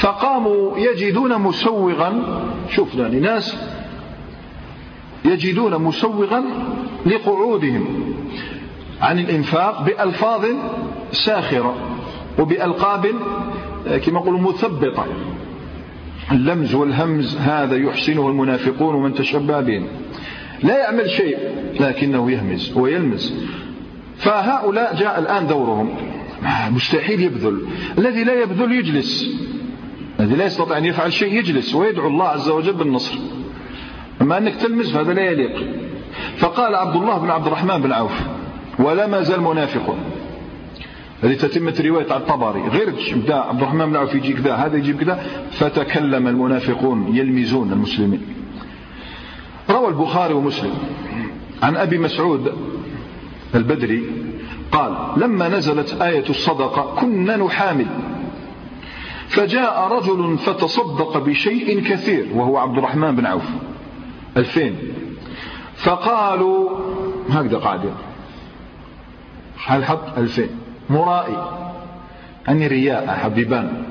[0.02, 2.24] فقاموا يجدون مسوغا
[2.70, 3.58] شوف يعني ناس
[5.26, 6.44] يجدون مسوغا
[7.08, 8.14] لقعودهم
[9.02, 10.46] عن الإنفاق بألفاظ
[11.12, 11.76] ساخرة
[12.40, 13.06] وبألقاب
[14.06, 15.06] كما يقولوا مثبطة.
[16.32, 19.88] اللمز والهمز هذا يحسنه المنافقون ومن تشبه بهم.
[20.64, 21.38] لا يعمل شيء
[21.80, 23.34] لكنه يهمز ويلمز.
[24.18, 25.90] فهؤلاء جاء الآن دورهم.
[26.70, 27.68] مستحيل يبذل.
[27.98, 29.30] الذي لا يبذل يجلس.
[30.20, 33.18] الذي لا يستطيع أن يفعل شيء يجلس ويدعو الله عز وجل بالنصر.
[34.22, 35.87] أما أنك تلمز فهذا لا يليق.
[36.38, 38.22] فقال عبد الله بن عبد الرحمن بن عوف
[38.80, 39.96] ولا ما زال منافق
[41.24, 44.94] هذه تتمة رواية عن الطبري غير بدا عبد الرحمن بن عوف يجي كذا هذا يجي
[44.94, 48.22] كذا فتكلم المنافقون يلمزون المسلمين.
[49.70, 50.74] روى البخاري ومسلم
[51.64, 52.54] عن أبي مسعود
[53.56, 54.04] البدري
[54.72, 57.88] قال لما نزلت آية الصدقة كنا نحامل
[59.28, 63.46] فجاء رجل فتصدق بشيء كثير وهو عبد الرحمن بن عوف
[64.38, 64.76] ألفين.
[65.78, 66.70] فقالوا
[67.30, 67.90] هكذا قاعدة
[69.58, 70.50] شحال حط ألفين
[70.90, 71.38] مرائي.
[72.50, 73.84] أني رياء حبيبان.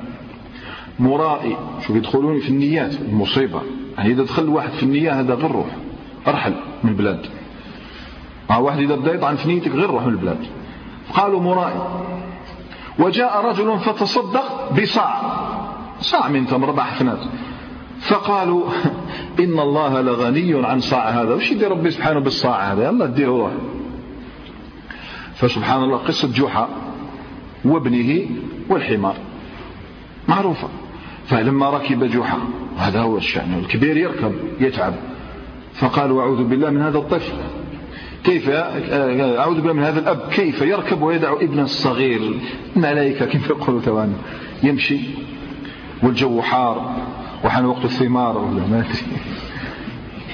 [0.99, 1.57] مرائي.
[1.81, 3.61] شوف يدخلون في النيات؟ المصيبة
[3.97, 5.67] يعني إذا دخل واحد في النية هذا غير روح.
[6.27, 7.25] أرحل من البلاد.
[8.49, 10.45] مع واحد إذا بدا يطعن في نيتك غير روح من البلاد.
[11.13, 11.81] قالوا مرائي.
[12.99, 15.21] وجاء رجل فتصدق بصاع.
[15.99, 17.19] صاع من تمر أربع حفنات
[18.07, 18.63] فقالوا
[19.39, 21.33] إن الله لغني عن صاع هذا.
[21.33, 23.51] وش يدير ربي سبحانه بالصاع هذا؟ يلا اديه روح.
[25.35, 26.69] فسبحان الله قصة جحا
[27.65, 28.27] وابنه
[28.69, 29.15] والحمار.
[30.27, 30.67] معروفة.
[31.27, 32.39] فلما ركب جحا
[32.77, 34.93] هذا هو الشأن الكبير يركب يتعب.
[35.73, 37.33] فقالوا أعوذ بالله من هذا الطفل.
[38.23, 40.29] كيف؟ أعوذ بالله من هذا الأب.
[40.31, 42.39] كيف؟ يركب ويدع ابنه الصغير.
[42.75, 44.13] الملائكة كيف يقولوا توان
[44.63, 44.99] يمشي
[46.03, 47.06] والجو حار.
[47.43, 48.99] وحان وقت الثمار ولا ما أدري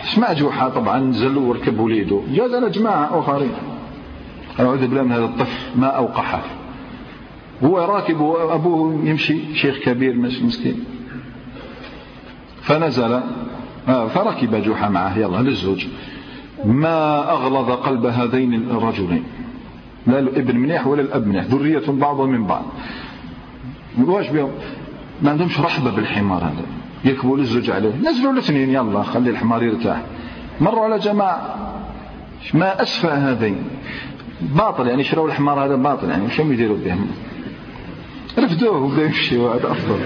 [0.04, 2.22] اسمع جوحة طبعا زلوا وركبوا وليده.
[2.32, 3.52] جاز أنا جماعة آخرين.
[4.60, 6.42] أعوذ بالله من هذا الطفل ما أوقحه
[7.64, 9.56] هو راكب وأبوه يمشي.
[9.56, 10.84] شيخ كبير مسكين.
[12.62, 13.22] فنزل.
[13.88, 15.18] آه، فركب جحا معه.
[15.18, 15.86] يلا للزوج.
[16.66, 19.24] ما أغلظ قلب هذين الرجلين.
[20.08, 21.46] لا الابن منيح ولا الأب منيح.
[21.46, 22.66] ذرية بعضهم من بعض.
[23.98, 24.52] واش بهم
[25.22, 26.83] ما عندهمش رحبة بالحمار هذا.
[27.06, 27.96] يركبوا للزوج عليه.
[27.96, 30.02] نزلوا الاثنين يلا خلي الحمار يرتاح.
[30.62, 31.56] مروا على جماعة
[32.54, 33.64] ما أسفى هذين.
[34.42, 36.98] باطل يعني شروا الحمار هذا باطل يعني شو يديروا به
[38.40, 40.00] رفدوه وبدا يمشي وهذا أفضل.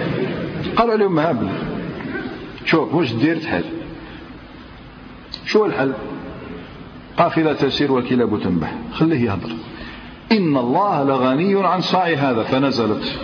[0.76, 1.50] قالوا عليهم هابل
[2.66, 3.64] شوف واش دير تحل
[5.46, 5.94] شو الحل؟
[7.18, 9.52] قافلة تسير والكلاب تنبح خليه يهضر.
[10.32, 13.20] إن الله لغني عن صاع هذا فنزلت.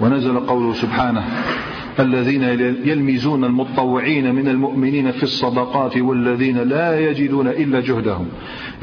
[0.00, 1.24] ونزل قوله سبحانه.
[2.00, 2.42] الذين
[2.84, 8.26] يلمزون المطوعين من المؤمنين في الصدقات والذين لا يجدون إلا جهدهم.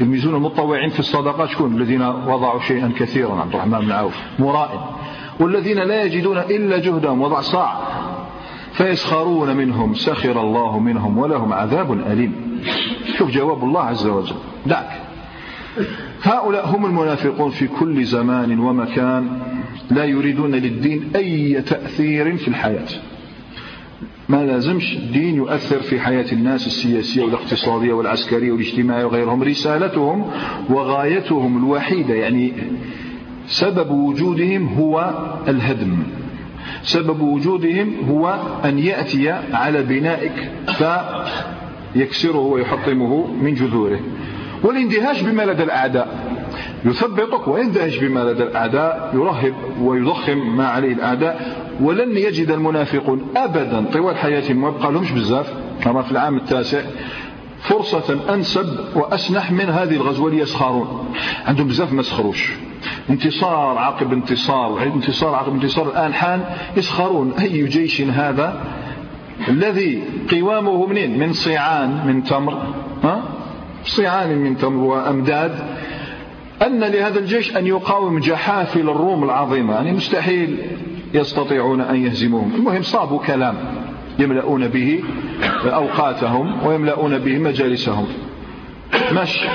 [0.00, 4.16] يلمزون المطوعين في الصدقات شكون؟ الذين وضعوا شيئا كثيرا عبد الرحمن بن عوف.
[4.38, 4.80] مرائن
[5.40, 7.78] والذين لا يجدون إلا جهدهم وضع صاع.
[8.72, 12.60] فيسخرون منهم سخر الله منهم ولهم عذاب أليم.
[13.18, 14.36] شوف جواب الله عز وجل.
[14.66, 15.02] دعك.
[16.22, 19.47] هؤلاء هم المنافقون في كل زمان ومكان.
[19.90, 22.88] لا يريدون للدين أي تأثير في الحياة.
[24.28, 29.42] ما لازمش الدين يؤثر في حياة الناس السياسية والاقتصادية والعسكرية والاجتماعية وغيرهم.
[29.42, 30.30] رسالتهم
[30.70, 32.52] وغايتهم الوحيدة يعني
[33.46, 35.14] سبب وجودهم هو
[35.48, 35.98] الهدم.
[36.82, 40.50] سبب وجودهم هو أن يأتي على بنائك
[41.94, 44.00] فيكسره ويحطمه من جذوره.
[44.62, 46.37] والاندهاش بما لدى الأعداء.
[46.84, 54.16] يثبطك ويندهش بما لدى الأعداء يرهب ويضخم ما عليه الأعداء ولن يجد المنافقون أبدا طوال
[54.16, 55.54] حياتهم ويبقى لهمش بزاف.
[55.80, 56.80] كما في العام التاسع
[57.60, 61.14] فرصة أنسب وأسنح من هذه الغزوة ليسخرون.
[61.46, 62.52] عندهم بزاف ما سخروش
[63.10, 65.88] انتصار عقب انتصار انتصار عقب انتصار.
[65.88, 66.44] الآن حان
[66.76, 67.32] يسخرون.
[67.32, 68.64] أي جيش هذا؟
[69.48, 72.62] الذي قوامه منين؟ من صيعان من تمر.
[73.04, 73.22] ها؟
[73.84, 75.58] صيعان من تمر وأمداد.
[76.66, 79.74] أن لهذا الجيش أن يقاوم جحافل الروم العظيمة.
[79.74, 80.56] يعني مستحيل
[81.14, 82.54] يستطيعون أن يهزموهم.
[82.54, 83.54] المهم صابوا كلام
[84.18, 85.02] يملؤون به
[85.64, 88.06] أوقاتهم ويملؤون به مجالسهم.
[89.12, 89.46] مش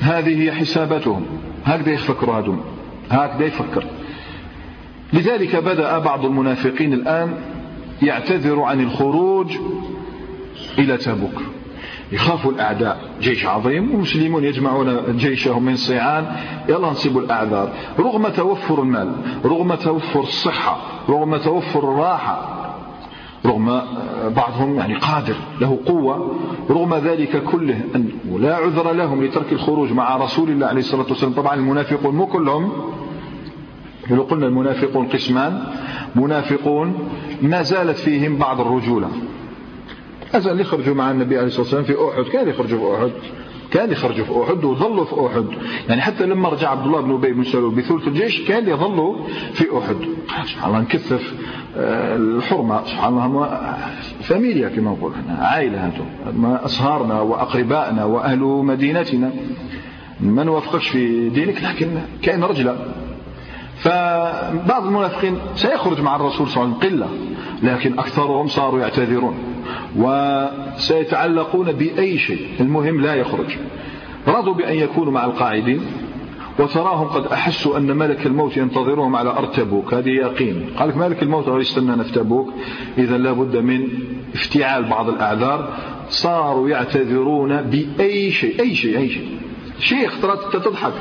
[0.00, 1.26] هذه هي حساباتهم.
[1.64, 2.58] هكذا يفكروا هذول
[3.10, 3.84] هكذا يفكر.
[5.12, 7.34] لذلك بدأ بعض المنافقين الآن
[8.02, 9.56] يعتذر عن الخروج
[10.78, 11.42] إلى تبوك
[12.12, 12.98] يخافوا الأعداء.
[13.20, 16.26] جيش عظيم والمسلمون يجمعون جيشهم من صيعان.
[16.68, 17.72] يلا نصيبوا الأعذار.
[17.98, 19.12] رغم توفر المال
[19.44, 22.54] رغم توفر الصحة رغم توفر الراحة
[23.46, 23.82] رغم
[24.36, 26.36] بعضهم يعني قادر له قوة
[26.70, 31.32] رغم ذلك كله أن لا عذر لهم لترك الخروج مع رسول الله عليه الصلاة والسلام.
[31.32, 32.72] طبعا المنافقون مو كلهم.
[34.10, 35.62] لو قلنا المنافقون قسمان.
[36.14, 37.08] منافقون
[37.42, 39.08] ما زالت فيهم بعض الرجولة.
[40.34, 43.12] أزال يخرجوا مع النبي عليه الصلاة والسلام في أحد؟ كان يخرجوا في أحد.
[43.70, 45.46] كان يخرجوا في أحد وظلوا في أحد.
[45.88, 49.16] يعني حتى لما رجع عبد الله بن أبي بن سلول بثلث الجيش كان يظلوا
[49.52, 49.96] في أحد.
[50.46, 51.34] سبحان الله نكثف
[51.76, 52.84] آه، الحرمة.
[52.84, 53.76] سبحان الله
[54.20, 56.02] فاميليا كما نقول عائلة هاتو
[56.64, 59.32] أصهارنا وأقربائنا وأهل مدينتنا.
[60.20, 61.88] ما نوافقش في دينك لكن
[62.22, 62.76] كائن رجلة
[63.76, 67.08] فبعض المنافقين سيخرج مع الرسول صلى الله عليه وسلم قلة
[67.62, 69.34] لكن أكثرهم صاروا يعتذرون.
[69.96, 72.46] وسيتعلقون بأي شيء.
[72.60, 73.56] المهم لا يخرج.
[74.28, 75.80] رضوا بأن يكونوا مع القاعدين
[76.58, 79.94] وتراهم قد أحسوا أن ملك الموت ينتظرهم على أرض تبوك.
[79.94, 80.66] هذه يقين.
[80.78, 82.52] قال لك ملك الموت غير يستنى في تبوك؟
[82.98, 83.88] إذا لابد من
[84.34, 85.68] افتعال بعض الأعذار.
[86.08, 88.60] صاروا يعتذرون بأي شيء.
[88.60, 89.38] أي شيء أي شيء.
[89.78, 90.92] شيء اخترت تضحك.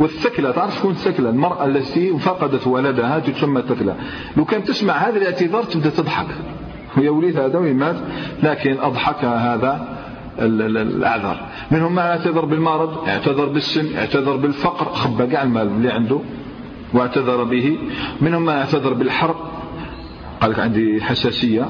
[0.00, 3.96] والثكلة تعرف شكون الثكلة؟ المرأة التي فقدت ولدها تسمى ثكلة
[4.36, 6.26] لو كان تسمع هذا الاعتذار تبدأ تضحك.
[6.98, 7.96] هي وليد هذا ويمات
[8.42, 9.98] لكن أضحكها هذا
[10.38, 11.36] الأعذار.
[11.70, 16.20] منهم من اعتذر بالمرض اعتذر بالسن اعتذر بالفقر خبى كاع المال اللي عنده
[16.94, 17.78] واعتذر به.
[18.20, 19.50] منهم من اعتذر بالحرق
[20.40, 21.68] قال لك عندي حساسية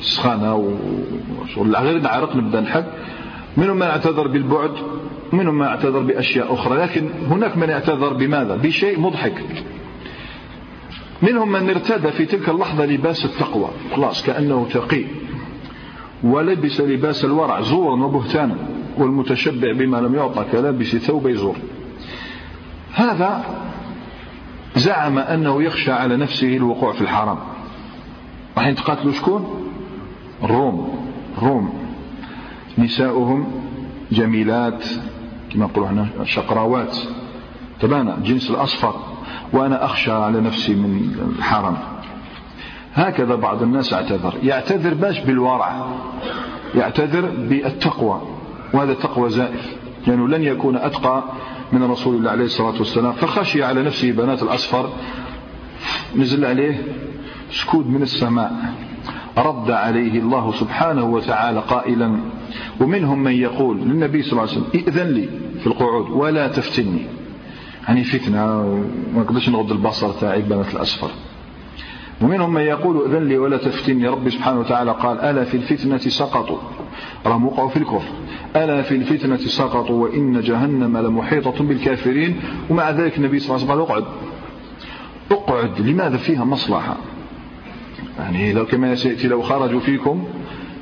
[0.00, 0.78] سخانة
[1.58, 2.86] غير نعرق نبدأ نحك
[3.56, 4.72] منهم من اعتذر بالبعد
[5.32, 6.78] منهم من اعتذر بأشياء أخرى.
[6.78, 9.44] لكن هناك من اعتذر بماذا؟ بشيء مضحك.
[11.22, 13.68] منهم من ارتدى في تلك اللحظة لباس التقوى.
[13.96, 15.04] خلاص كأنه تقي.
[16.22, 18.56] ولبس لباس الورع زورا وبهتانا
[18.98, 21.56] والمتشبع بما لم يعطى كلابس ثوب زور
[22.92, 23.44] هذا
[24.76, 27.38] زعم أنه يخشى على نفسه الوقوع في الحرام.
[28.56, 29.70] راح يتقاتلوا شكون؟
[30.42, 31.78] الروم الروم
[32.78, 33.62] نساؤهم
[34.12, 34.84] جميلات
[35.52, 36.98] كما نقولوا هنا شقراوات.
[37.80, 39.07] تبانا جنس الأصفر.
[39.52, 41.76] وأنا أخشى على نفسي من الحرم
[42.94, 44.34] هكذا بعض الناس اعتذر.
[44.42, 45.86] يعتذر باش بالورع.
[46.74, 48.22] يعتذر بالتقوى.
[48.72, 49.76] وهذا تقوى زائف.
[50.06, 51.24] لأنه لن يكون أتقى
[51.72, 53.12] من رسول الله عليه الصلاة والسلام.
[53.12, 54.90] فخشي على نفسه بنات الأصفر.
[56.16, 56.82] نزل عليه
[57.50, 58.74] سكود من السماء.
[59.38, 62.16] رد عليه الله سبحانه وتعالى قائلا.
[62.80, 65.28] ومنهم من يقول للنبي صلى الله عليه وسلم ائذن لي
[65.60, 67.17] في القعود ولا تفتني.
[67.88, 71.10] يعني فتنة وما نقدرش نغض البصر تاعي بنات الأصفر.
[72.22, 74.08] ومنهم من يقول ائذن لي ولا تفتني.
[74.08, 76.58] ربي سبحانه وتعالى قال ألا في الفتنة سقطوا.
[77.26, 78.12] راهم وقعوا في الكفر.
[78.56, 82.40] ألا في الفتنة سقطوا وإن جهنم لمحيطة بالكافرين.
[82.70, 84.04] ومع ذلك النبي صلى الله عليه وسلم قال أقعد.
[85.30, 85.80] أقعد.
[85.80, 86.96] لماذا فيها مصلحة؟
[88.18, 90.24] يعني لو كما سيأتي لو خرجوا فيكم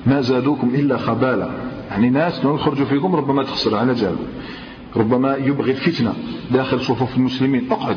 [0.07, 1.51] ما زادوكم إلا خبالا.
[1.91, 4.17] يعني ناس لو يخرجوا فيكم ربما تخسر على جال
[4.97, 6.15] ربما يبغي الفتنة
[6.51, 7.73] داخل صفوف المسلمين.
[7.73, 7.97] اقعد.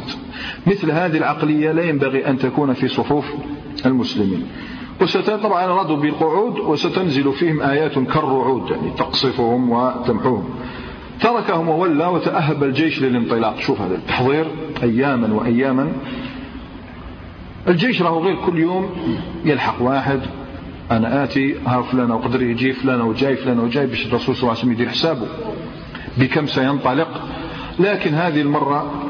[0.68, 3.26] مثل هذه العقلية لا ينبغي أن تكون في صفوف
[3.86, 4.44] المسلمين.
[5.44, 10.50] طبعا رضوا بالقعود وستنزل فيهم آيات كالرعود يعني تقصفهم وتمحوهم.
[11.22, 13.60] تركهم وولى وتأهب الجيش للانطلاق.
[13.60, 14.46] شوف هذا التحضير.
[14.84, 15.92] أياما وأياما.
[17.68, 18.90] الجيش راهو غير كل يوم
[19.46, 20.22] يلحق واحد.
[20.92, 24.60] أنا آتي ها فلان وقدر يجي فلان وجاي فلان وجاي باش الرسول صلى الله عليه
[24.60, 25.28] وسلم يدير حسابه.
[26.18, 27.22] بكم سينطلق.
[27.80, 29.04] لكن هذه المرة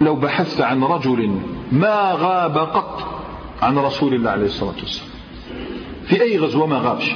[0.00, 1.38] لو بحثت عن رجل
[1.72, 3.22] ما غاب قط
[3.62, 5.10] عن رسول الله عليه الصلاة والسلام.
[6.04, 7.14] في أي غزوة ما غابش.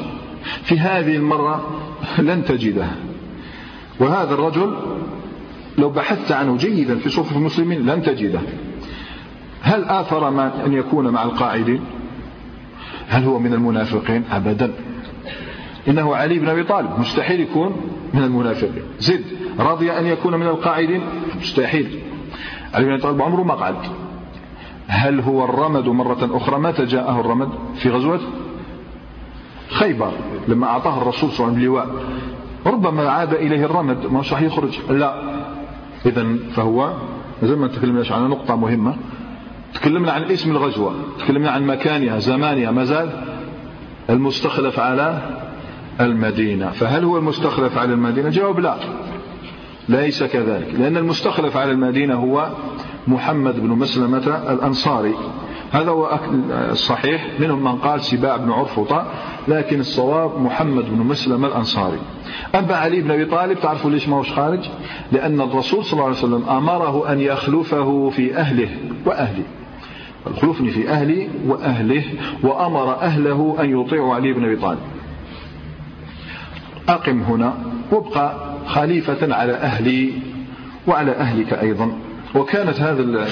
[0.62, 1.80] في هذه المرة
[2.18, 2.86] لن تجده
[4.00, 4.76] وهذا الرجل
[5.78, 8.40] لو بحثت عنه جيدا في صفوف المسلمين لن تجده.
[9.62, 11.80] هل آثر ما أن يكون مع القاعدين؟
[13.08, 14.72] هل هو من المنافقين؟ أبدا.
[15.88, 16.98] إنه علي بن أبي طالب.
[16.98, 17.76] مستحيل يكون
[18.14, 18.82] من المنافقين.
[18.98, 19.24] زد
[19.58, 21.02] رضي أن يكون من القاعدين.
[21.40, 21.98] مستحيل.
[22.74, 23.76] علي بن أبي طالب عمره ما قعد
[24.86, 28.20] هل هو الرمد مرة أخرى؟ متى جاءه الرمد في غزوة
[29.70, 30.12] خيبر؟
[30.48, 31.88] لما أعطاه الرسول صلى الله عليه وسلم اللواء
[32.66, 34.06] ربما عاد إليه الرمد.
[34.06, 35.22] ما صح يخرج؟ لا.
[36.06, 36.92] إذا فهو
[37.42, 38.96] زي ما تكلمناش عن نقطة مهمة.
[39.74, 40.94] تكلمنا عن اسم الغزوة.
[41.18, 42.70] تكلمنا عن مكانها زمانها.
[42.70, 43.10] ما زال
[44.10, 45.22] المستخلف على
[46.00, 46.70] المدينة.
[46.70, 48.76] فهل هو المستخلف على المدينة؟ جواب لا.
[49.88, 50.74] ليس كذلك.
[50.78, 52.50] لأن المستخلف على المدينة هو
[53.06, 55.14] محمد بن مسلمة الأنصاري.
[55.72, 56.18] هذا هو
[56.70, 57.26] الصحيح.
[57.40, 59.06] منهم من قال سباع بن عرفطة
[59.48, 61.98] لكن الصواب محمد بن مسلم الأنصاري.
[62.54, 64.60] أما علي بن أبي طالب تعرفوا ليش ما هوش خارج؟
[65.12, 68.68] لأن الرسول صلى الله عليه وسلم أمره أن يخلفه في أهله
[69.06, 69.44] وأهله.
[70.40, 72.04] خلفني في أهلي وأهله
[72.42, 74.78] وأمر أهله أن يطيعوا علي بن أبي طالب.
[76.88, 77.54] أقم هنا
[77.90, 80.12] وابقى خليفة على أهلي
[80.86, 81.92] وعلى أهلك أيضا.
[82.34, 83.26] وكانت هذا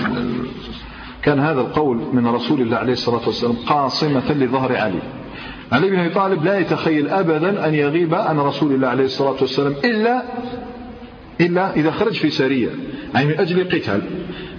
[1.23, 5.03] كان هذا القول من رسول الله عليه الصلاة والسلام قاصمة لظهر علي.
[5.73, 9.75] علي بن أبي طالب لا يتخيل أبدا أن يغيب عن رسول الله عليه الصلاة والسلام
[9.85, 10.23] إلا
[11.41, 12.69] إلا إذا خرج في سرية
[13.15, 14.03] يعني من أجل قتال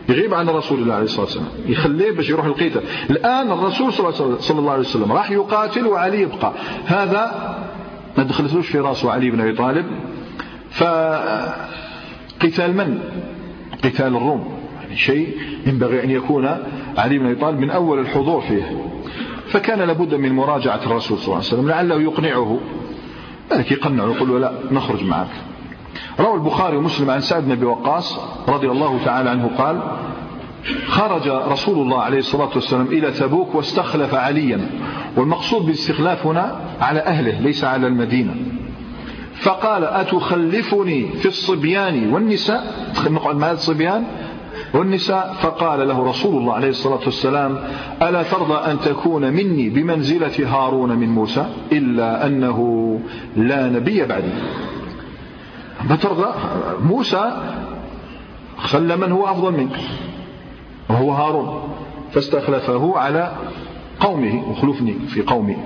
[0.10, 1.48] يغيب عن رسول الله عليه الصلاة والسلام.
[1.66, 2.82] يخليه باش يروح القتال.
[3.10, 6.52] الآن الرسول صلى الله عليه وسلم راح يقاتل وعلي يبقى.
[6.86, 7.58] هذا
[8.18, 9.86] ما دخلتوش في راسه علي بن أبي طالب.
[10.72, 11.58] فقتال
[12.78, 13.00] من؟
[13.84, 14.58] قتال الروم.
[14.82, 16.58] يعني شيء ينبغي أن يكون
[16.98, 18.86] علي بن أبي طالب من أول الحضور فيه.
[19.48, 22.60] فكان لابد من مراجعة الرسول صلى الله عليه وسلم لعله يقنعه.
[23.54, 25.32] ذلك يقنعه يقول له لا نخرج معك.
[26.20, 29.82] روى البخاري ومسلم عن سعد بن أبي وقاص رضي الله تعالى عنه قال
[30.88, 34.70] خرج رسول الله عليه الصلاة والسلام إلى تبوك واستخلف عليا.
[35.18, 38.36] والمقصود بالاستخلاف هنا على أهله ليس على المدينة.
[39.42, 42.64] فقال أتخلفني في الصبيان والنساء؟
[43.10, 44.04] نقعد مع الصبيان
[44.74, 47.58] والنساء؟ فقال له رسول الله عليه الصلاة والسلام
[48.02, 53.00] ألا ترضى أن تكون مني بمنزلة هارون من موسى إلا أنه
[53.36, 54.32] لا نبي بعدي؟
[55.90, 56.34] ما ترضى
[56.84, 57.32] موسى
[58.58, 59.80] خلى من هو أفضل منك
[60.90, 61.70] وهو هارون
[62.12, 63.32] فاستخلفه على
[64.00, 65.58] قومه وخلفني في قومي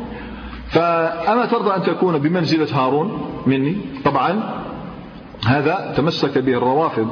[0.71, 4.43] فأما ترضى أن تكون بمنزلة هارون مني؟ طبعا
[5.45, 7.07] هذا تمسك به الروافض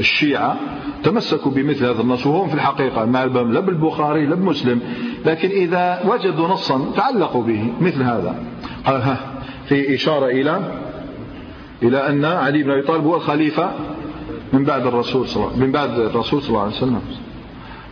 [0.00, 0.56] الشيعة
[1.04, 4.80] تمسكوا بمثل هذا النص وهم في الحقيقة ما لا بالبخاري لا بمسلم.
[5.26, 8.34] لكن إذا وجدوا نصا تعلقوا به مثل هذا.
[8.86, 9.16] قال ها
[9.68, 10.60] في إشارة إلى
[11.82, 13.70] إلى أن علي بن أبي طالب هو الخليفة
[14.52, 17.00] من بعد الرسول صلى من بعد الرسول صلى الله عليه وسلم.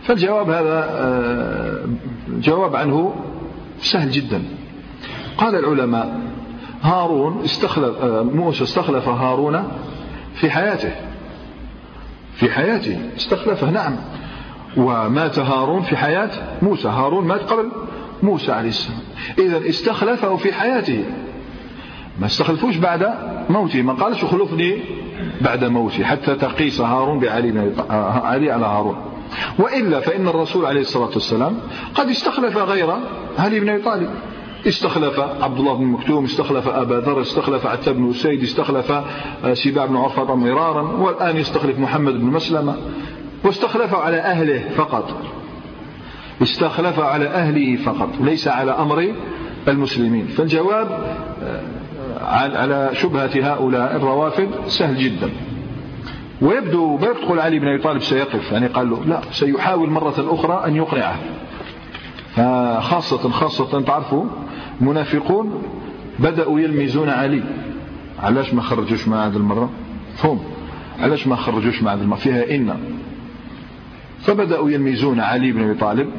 [0.03, 1.85] فالجواب هذا آه،
[2.29, 3.15] جواب عنه
[3.79, 4.43] سهل جدا.
[5.37, 6.19] قال العلماء
[6.81, 9.63] هارون استخلف آه، موسى استخلف هارون
[10.35, 10.91] في حياته.
[12.33, 13.95] في حياته استخلفه نعم.
[14.77, 16.29] ومات هارون في حياة
[16.61, 16.87] موسى.
[16.87, 17.71] هارون مات قبل
[18.23, 18.99] موسى عليه السلام.
[19.39, 21.03] إذا استخلفه في حياته.
[22.19, 23.13] ما استخلفوش بعد
[23.49, 23.81] موته.
[23.81, 24.81] ما قالش خلفني
[25.41, 27.73] بعد موتي حتى تقيس هارون بعلي
[28.23, 28.97] علي على هارون.
[29.59, 31.59] وإلا فإن الرسول عليه الصلاة والسلام
[31.95, 32.93] قد استخلف غير
[33.39, 34.09] علي بن أبي طالب.
[34.65, 39.85] استخلف عبد الله بن مكتوم استخلف أبا ذر استخلف عتاب بن أسيد استخلف آه، سباع
[39.85, 42.75] بن عرفة مرارا والآن يستخلف محمد بن مسلمة.
[43.43, 45.21] واستخلف على أهله فقط.
[46.41, 49.13] استخلف على أهله فقط ليس على أمر
[49.67, 50.27] المسلمين.
[50.27, 51.61] فالجواب آه،
[52.57, 55.29] على شبهة هؤلاء الروافض سهل جدا.
[56.41, 58.51] ويبدو ما يدخل علي بن أبي طالب سيقف.
[58.51, 61.15] يعني قال له لا سيحاول مرة أخرى أن يقنعه.
[62.81, 64.25] خاصة خاصة تعرفوا
[64.81, 65.63] المنافقون
[66.19, 67.43] بدأوا يلمزون علي.
[68.19, 69.69] علاش ما خرجوش مع هذه المرة؟
[70.23, 70.39] هم
[70.99, 72.77] علاش ما خرجوش مع هذه المرة؟ فيها إن.
[74.21, 76.09] فبدأوا يلمزون علي بن أبي طالب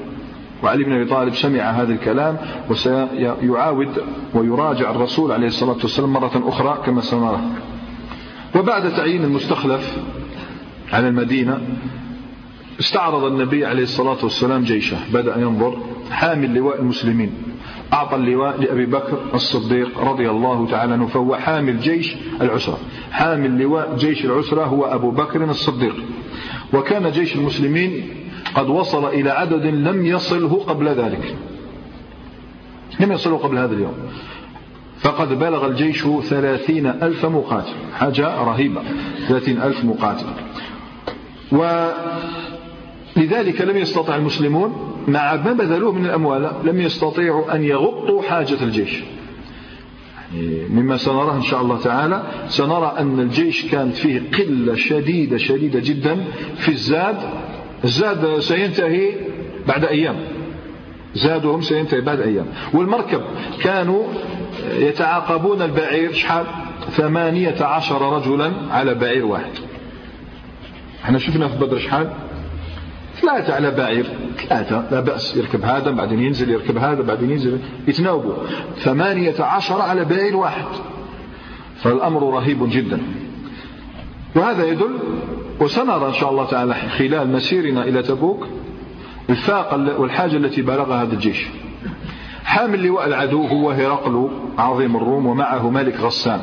[0.63, 2.37] وعلي بن أبي طالب سمع هذا الكلام
[2.71, 4.03] وسيعاود
[4.35, 7.41] ويراجع الرسول عليه الصلاة والسلام مرة أخرى كما سنرى.
[8.57, 9.99] وبعد تعيين المستخلف
[10.93, 11.61] على المدينة
[12.81, 14.97] استعرض النبي عليه الصلاة والسلام جيشه.
[15.13, 15.79] بدأ ينظر
[16.11, 17.33] حامل لواء المسلمين.
[17.93, 22.79] أعطى اللواء لأبي بكر الصديق رضي الله تعالى عنه فهو حامل جيش العسرة.
[23.11, 25.95] حامل لواء جيش العسرة هو أبو بكر الصديق.
[26.73, 28.11] وكان جيش المسلمين
[28.55, 31.37] قد وصل إلى عدد لم يصله قبل ذلك.
[33.01, 33.95] لم يصله قبل هذا اليوم.
[35.01, 37.75] فقد بلغ الجيش ثلاثين ألف مقاتل.
[37.95, 38.83] حاجة رهيبة.
[39.29, 40.27] ثلاثين ألف مقاتل.
[43.17, 49.03] ولذلك لم يستطع المسلمون مع ما بذلوه من الأموال لم يستطيعوا أن يغطوا حاجة الجيش.
[50.35, 55.81] يعني مما سنراه إن شاء الله تعالى سنرى أن الجيش كانت فيه قلة شديدة شديدة
[55.81, 56.25] جدا
[56.57, 57.17] في الزاد.
[57.85, 59.13] الزاد سينتهي
[59.69, 60.17] بعد أيام.
[61.15, 62.47] زادهم سينتهي بعد أيام.
[62.75, 63.23] والمركب
[63.61, 64.03] كانوا
[64.79, 66.47] يتعاقبون البعير شحال؟
[66.91, 69.53] ثمانية عشر رجلا على بعير واحد.
[71.05, 72.11] إحنا شفنا في بدر شحال؟
[73.21, 74.07] ثلاثة على بعير.
[74.49, 75.37] ثلاثة لا بأس.
[75.37, 77.61] يركب هذا بعدين ينزل يركب هذا بعدين ينزل.
[77.89, 78.35] يتناوبوا.
[78.77, 80.65] ثمانية عشر على بعير واحد.
[81.83, 83.01] فالأمر رهيب جدا.
[84.37, 84.99] وهذا يدل
[85.61, 88.47] وسنرى إن شاء الله تعالى خلال مسيرنا إلى تبوك
[89.31, 91.47] الفاقة والحاجة التي بلغها هذا الجيش.
[92.45, 96.41] حامل لواء العدو هو هرقل عظيم الروم ومعه ملك غسان.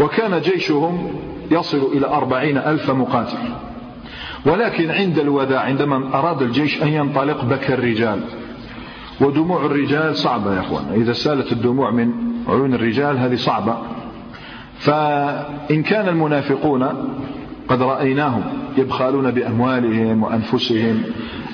[0.00, 1.10] وكان جيشهم
[1.50, 3.38] يصل إلى أربعين ألف مقاتل.
[4.46, 8.20] ولكن عند الوداع عندما أراد الجيش أن ينطلق بكى الرجال.
[9.20, 10.84] ودموع الرجال صعبة يا أخوان.
[10.94, 12.12] إذا سالت الدموع من
[12.48, 13.78] عيون الرجال هذه صعبة.
[14.78, 16.86] فإن كان المنافقون
[17.68, 18.42] قد رأيناهم
[18.78, 21.02] يبخالون بأموالهم وأنفسهم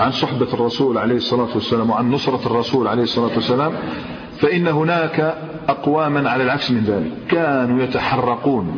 [0.00, 3.72] عن صحبة الرسول عليه الصلاة والسلام وعن نصرة الرسول عليه الصلاة والسلام
[4.38, 5.34] فإن هناك
[5.68, 7.12] أقواما على العكس من ذلك.
[7.28, 8.76] كانوا يتحرقون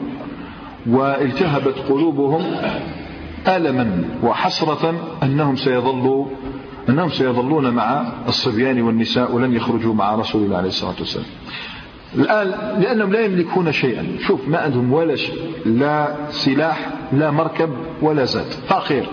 [0.86, 2.42] والتهبت قلوبهم
[3.48, 6.26] ألما وحسرة أنهم سيظلوا
[6.88, 11.26] أنهم سيظلون مع الصبيان والنساء ولن يخرجوا مع رسول الله عليه الصلاة والسلام.
[12.14, 14.06] الآن لأنهم لا يملكون شيئا.
[14.26, 15.34] شوف ما عندهم ولا شيء.
[15.66, 17.70] لا سلاح لا مركب
[18.02, 18.46] ولا زاد.
[18.68, 19.06] فقير.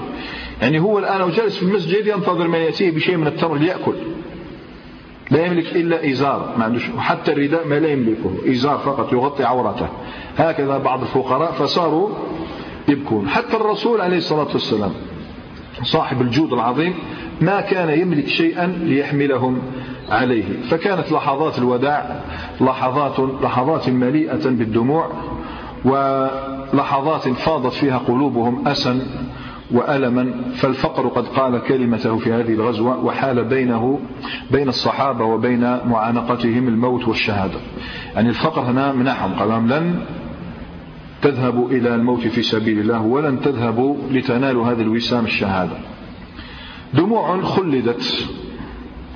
[0.61, 3.95] يعني هو الآن جالس في المسجد ينتظر من يأتيه بشيء من التمر ليأكل.
[5.31, 6.55] لا يملك إلا إزار.
[6.57, 8.51] ما عندوش وحتى الرداء ما لا يملكه.
[8.51, 9.87] إزار فقط يغطي عورته.
[10.37, 12.09] هكذا بعض الفقراء فصاروا
[12.91, 13.29] يبكون.
[13.29, 14.91] حتى الرسول عليه الصلاة والسلام
[15.83, 16.93] صاحب الجود العظيم
[17.41, 19.61] ما كان يملك شيئا ليحملهم
[20.09, 20.43] عليه.
[20.69, 22.19] فكانت لحظات الوداع
[22.61, 25.11] لحظات لحظات مليئة بالدموع
[25.85, 29.01] ولحظات فاضت فيها قلوبهم أسا
[29.71, 30.33] وألما.
[30.55, 33.99] فالفقر قد قال كلمته في هذه الغزوة وحال بينه
[34.51, 37.59] بين الصحابة وبين معانقتهم الموت والشهادة.
[38.15, 39.99] يعني الفقر هنا منعهم قال لن
[41.21, 45.77] تذهبوا إلى الموت في سبيل الله ولن تذهبوا لتنالوا هذه الوسام الشهادة.
[46.93, 48.27] دموع خلدت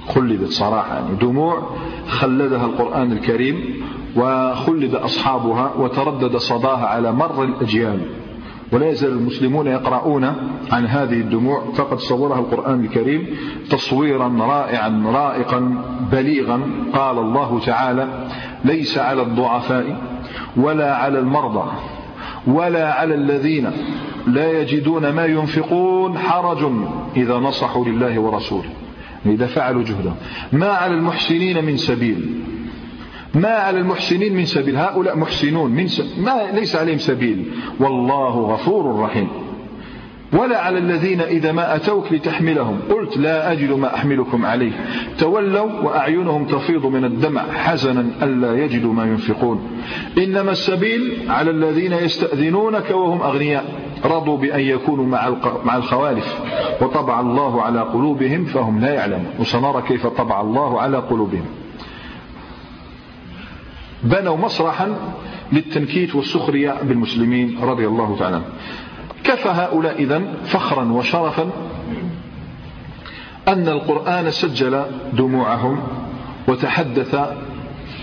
[0.07, 0.95] خلدت صراحة.
[0.95, 1.69] يعني دموع
[2.07, 3.83] خلدها القرآن الكريم
[4.15, 7.99] وخلد أصحابها وتردد صداها على مر الأجيال.
[8.71, 10.23] ولا يزال المسلمون يقرؤون
[10.71, 13.27] عن هذه الدموع فقد صورها القرآن الكريم
[13.69, 16.61] تصويرا رائعا رائقا بليغا.
[16.93, 18.27] قال الله تعالى
[18.65, 20.15] ليس على الضعفاء
[20.57, 21.71] ولا على المرضى
[22.47, 23.71] ولا على الذين
[24.27, 26.71] لا يجدون ما ينفقون حرج
[27.17, 28.69] إذا نصحوا لله ورسوله.
[29.25, 30.15] إذا فعلوا جهدهم.
[30.53, 32.41] ما على المحسنين من سبيل.
[33.35, 34.77] ما على المحسنين من سبيل.
[34.77, 35.71] هؤلاء محسنون.
[35.71, 37.45] من سبيل ما ليس عليهم سبيل.
[37.79, 39.44] والله غفور رحيم.
[40.35, 42.79] ولا على الذين إذا ما أتوك لتحملهم.
[42.89, 44.71] قلت لا أجد ما أحملكم عليه.
[45.17, 49.81] تولوا وأعينهم تفيض من الدمع حزنا ألا يجدوا ما ينفقون.
[50.17, 53.65] إنما السبيل على الذين يستأذنونك وهم أغنياء.
[54.05, 55.05] رضوا بأن يكونوا
[55.65, 56.39] مع الخوالف.
[56.81, 59.27] وطبع الله على قلوبهم فهم لا يعلمون.
[59.39, 61.45] وسنرى كيف طبع الله على قلوبهم.
[64.03, 64.95] بنوا مسرحا
[65.53, 68.41] للتنكيت والسخرية بالمسلمين رضي الله تعالى
[69.25, 71.49] كفى هؤلاء إذن فخرا وشرفا
[73.47, 75.83] أن القرآن سجل دموعهم
[76.47, 77.15] وتحدث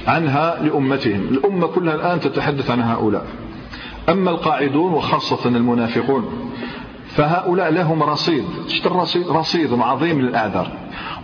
[0.09, 1.21] عنها لأمتهم.
[1.31, 3.27] الأمة كلها الآن تتحدث عن هؤلاء.
[4.09, 6.53] أما القاعدون وخاصة المنافقون
[7.09, 8.45] فهؤلاء لهم رصيد.
[8.87, 10.71] رصيد, رصيد عظيم للأعذار.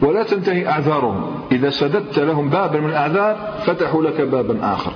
[0.03, 1.31] ولا تنتهي أعذارهم.
[1.53, 3.37] إذا سددت لهم بابا من الأعذار
[3.67, 4.93] فتحوا لك بابا آخر.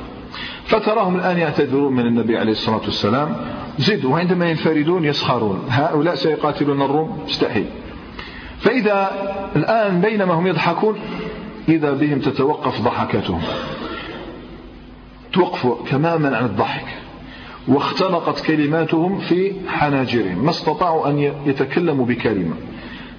[0.65, 3.37] فتراهم الآن يعتذرون من النبي عليه الصلاة والسلام.
[3.79, 5.61] زدوا وعندما ينفردون يسخرون.
[5.69, 7.19] هؤلاء سيقاتلون الروم.
[7.27, 7.67] مستحيل
[8.59, 9.11] فإذا
[9.57, 10.99] الآن بينما هم يضحكون
[11.69, 13.41] إذا بهم تتوقف ضحكاتهم.
[15.33, 16.85] توقفوا تماما عن الضحك.
[17.69, 20.45] واختنقت كلماتهم في حناجرهم.
[20.45, 22.55] ما استطاعوا أن يتكلموا بكلمة.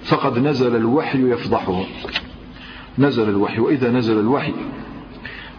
[0.04, 1.84] فقد نزل الوحي يفضحهم.
[2.98, 3.60] نزل الوحي.
[3.60, 4.52] وإذا نزل الوحي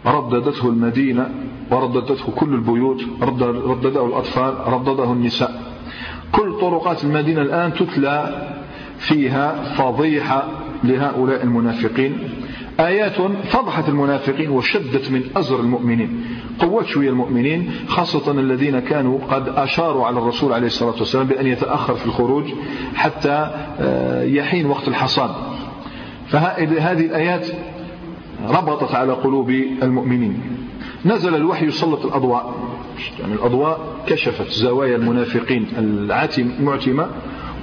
[0.05, 1.29] رددته المدينة
[1.71, 5.61] ورددته كل البيوت ردده الأطفال ردده النساء.
[6.31, 8.47] كل طرقات المدينة الآن تتلى
[8.97, 10.47] فيها فضيحة
[10.83, 12.29] لهؤلاء المنافقين.
[12.79, 16.25] آيات فضحت المنافقين وشدت من أزر المؤمنين.
[16.59, 21.95] قوت شوية المؤمنين خاصة الذين كانوا قد أشاروا على الرسول عليه الصلاة والسلام بأن يتأخر
[21.95, 22.45] في الخروج
[22.95, 23.49] حتى
[23.79, 25.31] آه، يحين وقت الحصاد.
[26.27, 27.47] فهذه الآيات
[28.49, 29.49] ربطت على قلوب
[29.83, 30.41] المؤمنين.
[31.05, 32.55] نزل الوحي يسلط الأضواء.
[33.19, 35.67] يعني الأضواء كشفت زوايا المنافقين
[36.59, 37.07] المعتمة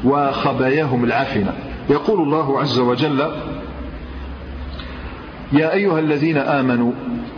[0.04, 1.54] وخباياهم العافنة
[1.90, 3.20] يقول الله عز وجل
[5.52, 6.92] يا أيها الذين آمنوا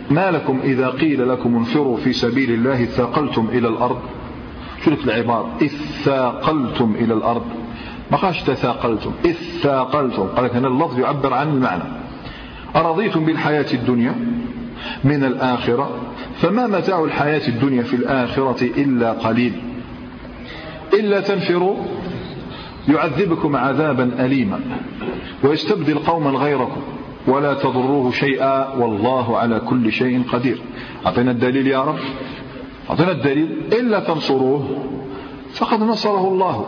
[0.09, 3.99] ما لكم إذا قيل لكم انفروا في سبيل الله اثاقلتم إلى الأرض؟
[4.85, 7.45] شو لك العبارة؟ اثاقلتم إلى الأرض.
[8.11, 10.27] ما قالش تثاقلتم اثاقلتم.
[10.27, 11.83] قال لك هنا اللفظ يعبر عن المعنى.
[12.75, 14.15] أرضيتم بالحياة الدنيا
[15.03, 15.89] من الآخرة؟
[16.35, 19.53] فما متاع الحياة الدنيا في الآخرة إلا قليل.
[20.93, 21.75] إلا تنفروا
[22.87, 24.59] يعذبكم عذابا أليما
[25.43, 26.81] ويستبدل قوما غيركم
[27.27, 30.61] ولا تضروه شيئا والله على كل شيء قدير.
[31.05, 31.99] أعطينا الدليل يا رب.
[32.89, 33.61] أعطينا الدليل.
[33.73, 34.87] إلا تنصروه
[35.53, 36.65] فقد نصره الله.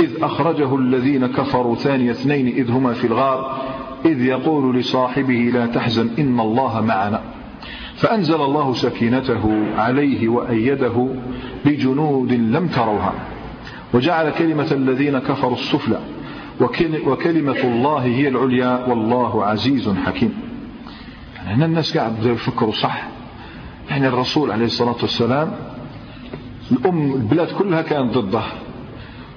[0.00, 3.62] إذ أخرجه الذين كفروا ثاني اثنين إذ هما في الغار.
[4.04, 7.20] إذ يقول لصاحبه لا تحزن إن الله معنا.
[7.96, 11.08] فأنزل الله سكينته عليه وأيده
[11.64, 13.12] بجنود لم تروها.
[13.94, 15.98] وجعل كلمة الذين كفروا السفلى.
[17.06, 20.34] وكلمة الله هي العليا والله عزيز حكيم.
[21.36, 23.08] يعني هنا الناس قاعد يفكروا صح.
[23.90, 25.52] يعني الرسول عليه الصلاة والسلام
[26.72, 28.42] الأم البلاد كلها كانت ضده.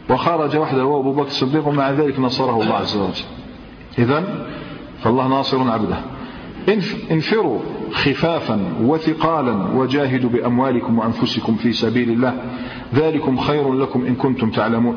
[0.10, 3.37] وخرج وحده هو أبو بكر الصديق ومع ذلك نصره الله عز وجل.
[3.98, 4.46] إذا
[5.04, 5.98] فالله ناصر عبده.
[7.12, 7.60] انفروا
[7.94, 12.34] خفافا وثقالا وجاهدوا بأموالكم وأنفسكم في سبيل الله.
[12.96, 14.96] ذلكم خير لكم إن كنتم تعلمون.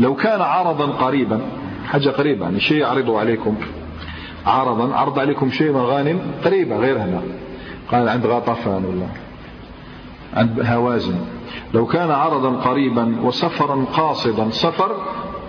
[0.00, 1.40] لو كان عرضا قريبا
[1.86, 3.54] حاجة قريبة يعني شيء يعرضه عليكم.
[4.46, 7.22] عرضا عرض عليكم شيء مغانم قريبة غير هنا.
[7.92, 9.06] قال عند غطفان ولا؟
[10.34, 11.18] عند هوازن.
[11.74, 14.96] لو كان عرضا قريبا وسفرا قاصدا سفر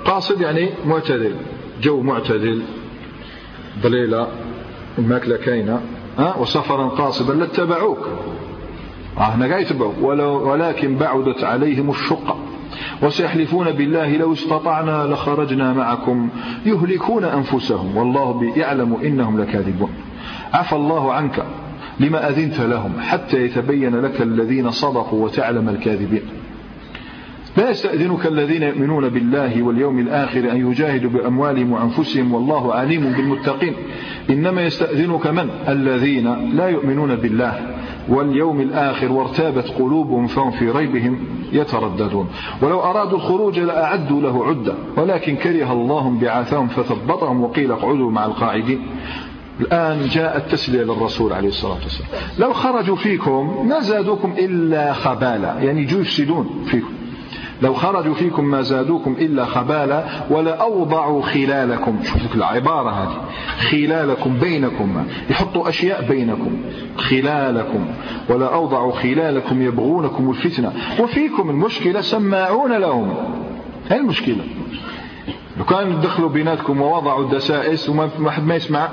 [0.06, 1.36] قاصد يعني معتدل.
[1.82, 2.62] جو معتدل
[3.82, 4.28] ضليلة
[4.98, 5.82] الماكلة كاينة
[6.20, 8.08] أه؟ وسفرا قاصدا لاتبعوك.
[9.18, 9.96] آه يتبعوك
[10.48, 12.38] ولكن بعدت عليهم الشقة.
[13.02, 16.30] وسيحلفون بالله لو استطعنا لخرجنا معكم.
[16.66, 17.98] يهلكون أنفسهم.
[17.98, 19.90] والله يعلم إنهم لكاذبون.
[20.54, 21.46] عفى الله عنك
[22.00, 26.41] لما أذنت لهم حتى يتبين لك الذين صدقوا وتعلم الكاذبين.
[27.72, 33.74] يستأذنك الذين يؤمنون بالله واليوم الآخر أن يجاهدوا بأموالهم وأنفسهم والله عليم بالمتقين.
[34.30, 37.76] إنما يستأذنك من؟ الذين لا يؤمنون بالله
[38.10, 41.20] واليوم الآخر وارتابت قلوبهم فهم في ريبهم
[41.52, 42.28] يترددون.
[42.62, 48.82] ولو أرادوا الخروج لأعدوا له عدة ولكن كره الله بعاثهم فثبطهم وقيل اقعدوا مع القاعدين.
[49.60, 52.10] الآن جاء التسلية للرسول عليه الصلاة والسلام.
[52.40, 57.01] لو خرجوا فيكم ما زادوكم إلا خبالا يعني جو يفسدون فيكم.
[57.62, 62.00] لو خرجوا فيكم ما زادوكم إلا خبالا ولأوضعوا خلالكم.
[62.04, 63.22] شوفوا العبارة هذه.
[63.72, 65.06] خلالكم بينكم.
[65.30, 66.52] يحطوا أشياء بينكم.
[66.98, 67.88] خلالكم.
[68.30, 69.62] ولا أوضعوا خلالكم.
[69.62, 70.74] يبغونكم الفتنة.
[71.00, 73.14] وفيكم المشكلة سماعون لهم.
[73.90, 74.44] هاي المشكلة.
[75.58, 78.90] لو كانوا دخلوا بيناتكم ووضعوا الدسائس وما حد ما يسمع.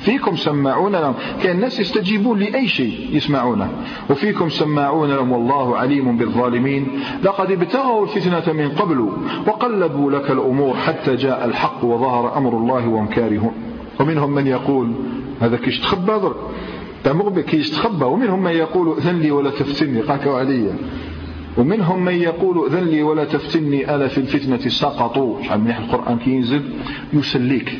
[0.00, 1.14] فيكم سماعون لهم.
[1.42, 3.70] كان الناس يستجيبون لأي شيء يسمعونه.
[4.10, 6.86] وفيكم سماعون لهم والله عليم بالظالمين.
[7.24, 9.10] لقد ابتغوا الفتنة من قبل
[9.46, 13.52] وقلبوا لك الأمور حتى جاء الحق وظهر أمر الله وهم كارهون
[14.00, 14.92] ومنهم من يقول
[15.40, 16.36] هذا كيش تخبى ضر
[17.06, 20.00] مغبي كيش تخبى ومنهم من يقول أذن لي ولا تفتني.
[20.00, 20.76] قاك عليا
[21.58, 23.94] ومنهم من يقول أذن لي ولا تفتني.
[23.94, 25.42] ألا في الفتنة سقطوا.
[25.42, 26.62] شعب من القرآن كي ينزل؟
[27.12, 27.78] يسليك.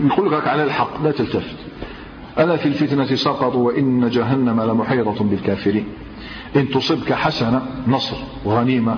[0.00, 1.56] يقول لك على الحق لا تلتفت.
[2.38, 5.84] ألا في الفتنة سقطوا وإن جهنم لمحيطة بالكافرين.
[6.56, 8.16] إن تصبك حسنة نصر.
[8.44, 8.96] وغنيمة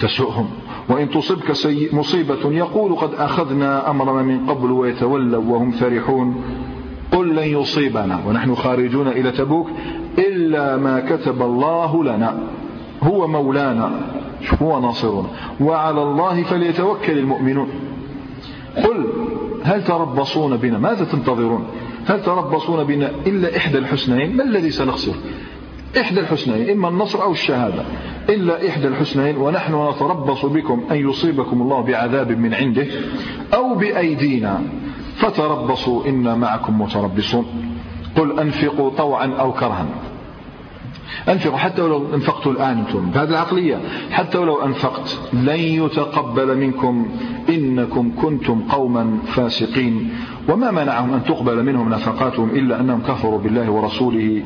[0.00, 0.50] تسؤهم.
[0.88, 1.50] وإن تصبك
[1.92, 6.42] مصيبة يقول قد أخذنا أمرنا من قبل ويتولوا وهم فرحون.
[7.12, 8.20] قل لن يصيبنا.
[8.26, 9.68] ونحن خارجون إلى تبوك.
[10.18, 12.38] إلا ما كتب الله لنا.
[13.02, 13.90] هو مولانا.
[14.62, 15.28] هو ناصرنا.
[15.60, 17.68] وعلى الله فليتوكل المؤمنون.
[18.76, 19.06] قل
[19.64, 21.66] هل تربصون بنا؟ ماذا تنتظرون؟
[22.06, 25.14] هل تربصون بنا إلا إحدى الحسنين ما الذي سنخسر؟
[26.00, 27.84] إحدى الحسنين إما النصر أو الشهادة.
[28.28, 32.86] إلا إحدى الحسنين ونحن نتربص بكم أن يصيبكم الله بعذاب من عنده
[33.54, 34.62] أو بأيدينا.
[35.16, 37.46] فتربصوا إنا معكم متربصون.
[38.16, 39.86] قل أنفقوا طوعا أو كرها.
[41.28, 43.10] أنفقوا حتى ولو أنفقت الآن أنتم.
[43.10, 43.80] بهذه العقلية.
[44.10, 47.08] حتى ولو أنفقت لن يتقبل منكم
[47.48, 50.10] إنكم كنتم قوما فاسقين.
[50.48, 54.42] وما منعهم أن تقبل منهم نفقاتهم إلا أنهم كفروا بالله ورسوله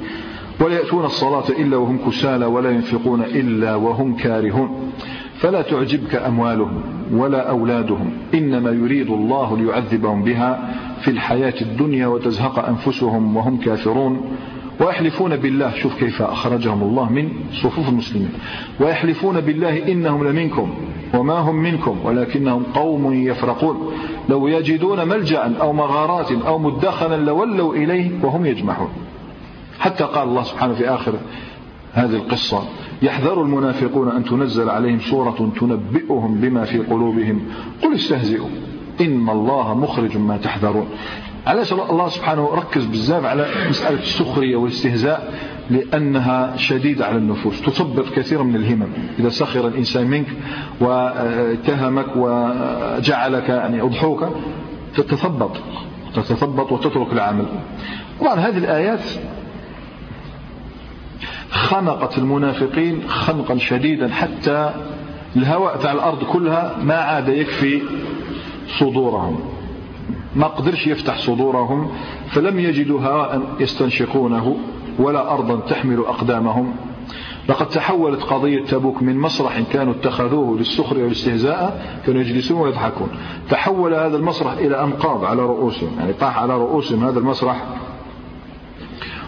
[0.61, 4.93] ولا يأتون الصلاة إلا وهم كسالى ولا ينفقون إلا وهم كارهون.
[5.37, 6.83] فلا تعجبك أموالهم
[7.13, 8.11] ولا أولادهم.
[8.35, 14.21] إنما يريد الله ليعذبهم بها في الحياة الدنيا وتزهق أنفسهم وهم كافرون.
[14.81, 15.75] ويحلفون بالله.
[15.75, 17.29] شوف كيف أخرجهم الله من
[17.63, 18.31] صفوف المسلمين.
[18.81, 20.75] ويحلفون بالله إنهم لمنكم
[21.15, 23.93] وما هم منكم ولكنهم قوم يفرقون.
[24.29, 28.89] لو يجدون ملجأ أو مغارات أو مدخلا لولوا إليه وهم يجمحون
[29.81, 31.15] حتى قال الله سبحانه في آخر
[31.93, 32.63] هذه القصة
[33.03, 37.41] يحذر المنافقون أن تنزل عليهم سورة تنبئهم بما في قلوبهم.
[37.83, 38.49] قل استهزئوا
[39.01, 40.87] إن الله مخرج ما تحذرون.
[41.47, 45.35] علاش الله سبحانه ركز بزاف على مسألة السخرية والاستهزاء؟
[45.71, 48.89] لأنها شديدة على النفوس تثبط كثيرا من الهمم.
[49.19, 50.27] إذا سخر الإنسان منك
[50.81, 54.25] واتهمك وجعلك يعني أضحوك
[54.97, 55.57] تتثبط
[56.15, 57.47] تتثبط وتترك العمل.
[58.21, 59.03] طبعا هذه الآيات
[61.51, 64.71] خنقت المنافقين خنقا شديدا حتى
[65.37, 67.83] الهواء تاع الأرض كلها ما عاد يكفي
[68.79, 69.52] صدورهم.
[70.37, 71.91] ما قدرش يفتح صدورهم
[72.31, 74.57] فلم يجدوا هواء يستنشقونه
[74.99, 76.75] ولا أرضا تحمل أقدامهم.
[77.49, 83.09] لقد تحولت قضية تبوك من مسرح كانوا اتخذوه للسخرية والاستهزاء كانوا يجلسون ويضحكون.
[83.51, 87.65] تحول هذا المسرح إلى أنقاض على رؤوسهم يعني طاح على رؤوسهم هذا المسرح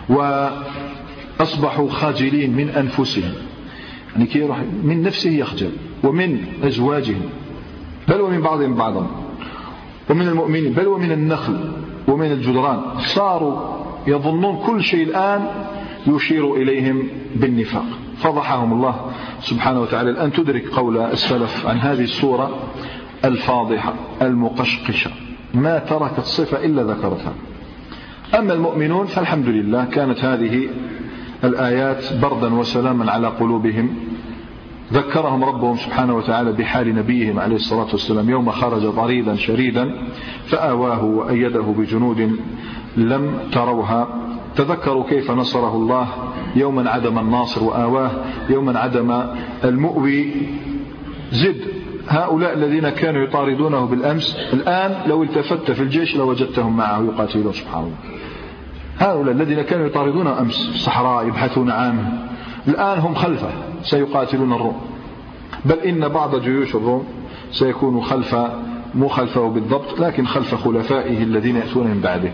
[0.09, 3.33] وأصبحوا خاجلين من أنفسهم.
[4.13, 4.49] يعني كي
[4.83, 5.71] من نفسه يخجل
[6.05, 7.23] ومن أزواجهم
[8.09, 9.24] بل ومن بعضهم بعضا.
[10.11, 11.73] ومن المؤمنين بل ومن النخل
[12.09, 13.61] ومن الجدران صاروا
[14.07, 15.47] يظنون كل شيء الآن
[16.07, 17.87] يشير إليهم بالنفاق.
[18.17, 18.95] فضحهم الله
[19.41, 22.51] سبحانه وتعالى الآن تدرك قول السلف عن هذه السورة
[23.25, 25.11] الفاضحة المقشقشة.
[25.55, 27.33] ما تركت صفة إلا ذكرتها.
[28.39, 30.69] أما المؤمنون فالحمد لله كانت هذه
[31.45, 33.97] الآيات بردا وسلاما على قلوبهم.
[34.93, 38.31] ذكرهم ربهم سبحانه وتعالى بحال نبيهم عليه الصلاة والسلام.
[38.31, 39.95] يوم خرج طريدا شريدا
[40.47, 42.31] فآواه وأيده بجنود
[42.97, 44.09] لم تروها.
[44.57, 46.09] تذكروا كيف نصره الله
[46.57, 48.11] يوما عدم الناصر وآواه
[48.51, 49.25] يوما عدم
[49.65, 50.33] المؤوي.
[51.33, 51.61] زد
[52.09, 57.97] هؤلاء الذين كانوا يطاردونه بالأمس الآن لو التفت في الجيش لوجدتهم معه يقاتلون سبحان الله.
[58.99, 62.29] هؤلاء الذين كانوا يطاردون أمس الصحراء يبحثون عنه
[62.69, 63.74] الآن هم خلفه.
[63.85, 64.81] سيقاتلون الروم.
[65.65, 67.07] بل إن بعض جيوش الروم
[67.53, 68.37] سيكون خلف
[68.95, 72.33] مو خلفه بالضبط لكن خلف خلفائه الذين يأتون من بعده.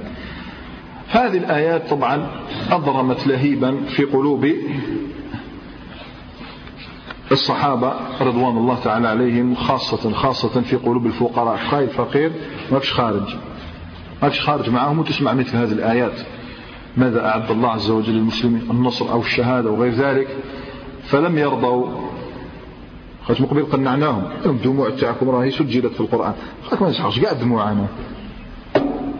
[1.09, 2.27] هذه الآيات طبعا
[2.71, 4.47] أضرمت لهيبا في قلوب
[7.33, 11.57] الصحابة رضوان الله تعالى عليهم خاصة خاصة في قلوب الفقراء.
[11.57, 12.33] خايف فقير؟
[12.73, 13.35] ما فيش خارج.
[14.23, 16.21] ما فيش خارج معهم وتسمع مثل هذه الآيات.
[16.97, 20.29] ماذا أعد الله عز وجل للمسلمين؟ النصر أو الشهادة وغير ذلك؟
[21.11, 21.87] فلم يرضوا.
[23.25, 24.25] خاطر مقبل قنعناهم.
[24.47, 26.35] الدموع تاعكم راهي سجلت في القرآن.
[26.65, 27.87] خاطر ما نسحقش كاع الدموع أنا.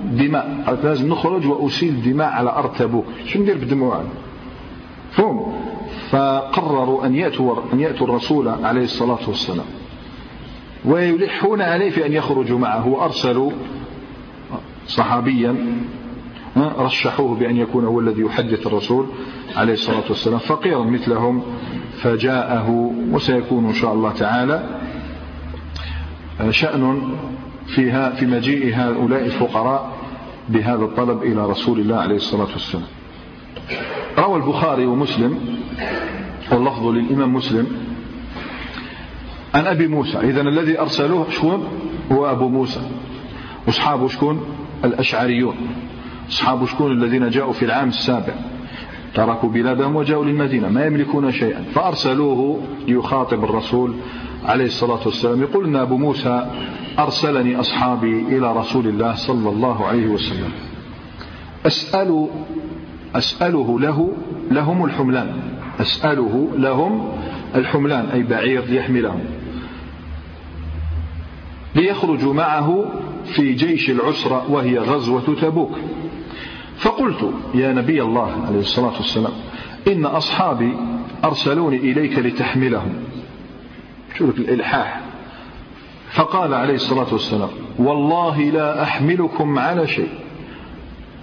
[0.05, 0.79] دماء.
[0.83, 4.03] لازم نخرج وأسيل دماء على أرض تبوك شو ندير بالدموع
[5.13, 5.53] فهم.
[6.11, 9.67] فقرروا أن يأتوا, أن يأتوا الرسول عليه الصلاة والسلام.
[10.85, 12.89] ويلحون عليه في أن يخرجوا معه.
[12.89, 13.51] وأرسلوا
[14.87, 15.57] صحابيا
[16.57, 19.07] رشحوه بأن يكون هو الذي يحدث الرسول
[19.57, 20.39] عليه الصلاة والسلام.
[20.39, 21.43] فقيرا مثلهم
[22.03, 24.81] فجاءه وسيكون إن شاء الله تعالى.
[26.51, 27.03] شأن
[27.67, 29.93] فيها في مجيء هؤلاء الفقراء
[30.49, 32.87] بهذا الطلب إلى رسول الله عليه الصلاة والسلام.
[34.19, 35.39] روى البخاري ومسلم
[36.53, 37.67] واللفظ للإمام مسلم
[39.55, 40.19] عن أبي موسى.
[40.19, 41.69] إذن الذي أرسلوه شكون؟
[42.13, 42.81] هو أبو موسى.
[43.67, 44.45] وأصحابه شكون؟
[44.85, 45.55] الأشعريون.
[46.31, 48.35] أصحاب شكون الذين جاءوا في العام السابع؟
[49.15, 51.63] تركوا بلادهم وجاءوا للمدينة ما يملكون شيئا.
[51.75, 53.95] فأرسلوه ليخاطب الرسول
[54.45, 56.51] عليه الصلاة والسلام يقول أبو موسى
[56.99, 60.51] أرسلني أصحابي إلى رسول الله صلى الله عليه وسلم.
[61.67, 62.29] أسأل
[63.15, 64.13] أسأله له
[64.51, 65.33] لهم الحملان.
[65.81, 67.09] أسأله لهم
[67.55, 69.21] الحملان أي بعير ليحملهم.
[71.75, 72.85] ليخرجوا معه
[73.25, 75.79] في جيش العسرة وهي غزوة تبوك.
[76.81, 79.33] فقلت يا نبي الله عليه الصلاة والسلام
[79.89, 80.77] إن أصحابي
[81.25, 82.95] أرسلوني إليك لتحملهم.
[84.19, 85.01] شوف الإلحاح.
[86.11, 90.09] فقال عليه الصلاة والسلام والله لا أحملكم على شيء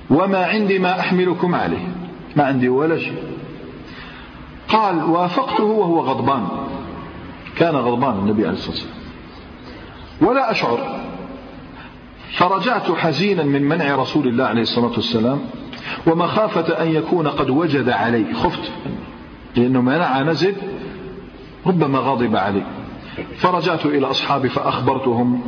[0.10, 1.88] وما عندي ما أحملكم عليه
[2.36, 3.24] ما عندي ولا شيء.
[4.68, 6.48] قال وافقته وهو غضبان.
[7.58, 8.98] كان غضبان النبي عليه الصلاة والسلام.
[10.22, 10.97] ولا أشعر
[12.32, 15.40] فرجعت حزينا من منع رسول الله عليه الصلاة والسلام
[16.08, 18.72] ومخافة أن يكون قد وجد علي خفت.
[19.56, 20.56] لأنه منع نزل
[21.66, 22.64] ربما غضب علي
[23.38, 25.42] فرجعت إلى أصحابي فأخبرتهم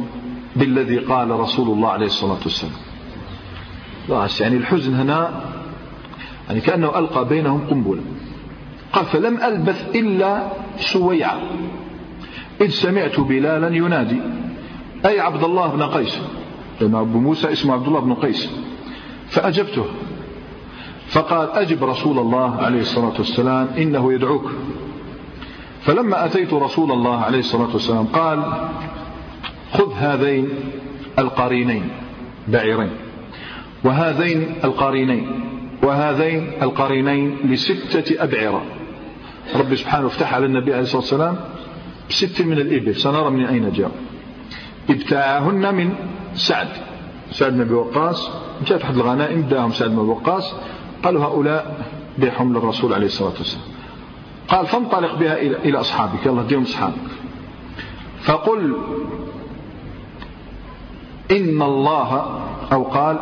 [0.55, 2.73] بالذي قال رسول الله عليه الصلاة والسلام.
[4.39, 5.41] يعني الحزن هنا
[6.47, 8.01] يعني كأنه ألقى بينهم قنبلة.
[8.93, 11.39] قال فلم ألبث إلا سويعة
[12.61, 14.21] إذ سمعت بلالا ينادي
[15.05, 16.19] أي عبد الله بن قيس؟
[16.81, 18.49] لأن أبو موسى اسمه عبد الله بن قيس.
[19.29, 19.85] فأجبته.
[21.07, 24.51] فقال أجب رسول الله عليه الصلاة والسلام إنه يدعوك.
[25.81, 28.67] فلما أتيت رسول الله عليه الصلاة والسلام قال
[29.73, 30.49] خذ هذين
[31.19, 31.89] القرينين
[32.47, 32.89] بعيرين
[33.83, 35.27] وهذين القرينين
[35.83, 38.61] وهذين القرينين لستة أبعرة.
[39.55, 41.39] رب سبحانه افتح على النبي عليه الصلاة والسلام
[42.09, 42.95] بست من الإبل.
[42.95, 43.91] سنرى من أين جاء.
[44.89, 45.93] ابتاعهن من
[46.35, 46.67] سعد.
[47.31, 48.29] سعد بن أبي وقاص.
[48.67, 50.53] جاء في أحد الغنائم داهم سعد بن أبي وقاص.
[51.03, 51.85] قالوا هؤلاء
[52.17, 53.65] بحمل الرسول عليه الصلاة والسلام.
[54.47, 56.25] قال فانطلق بها إلى أصحابك.
[56.25, 57.09] يلا ديهم أصحابك.
[58.21, 58.77] فقل
[61.31, 62.41] إن الله
[62.73, 63.17] أو قال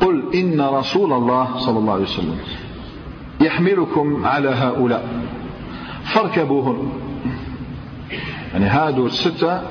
[0.00, 2.38] قل إن رسول الله صلى الله عليه وسلم
[3.40, 5.08] يحملكم على هؤلاء.
[6.04, 6.88] فاركبوهن.
[8.52, 9.62] يعني هادوا الستة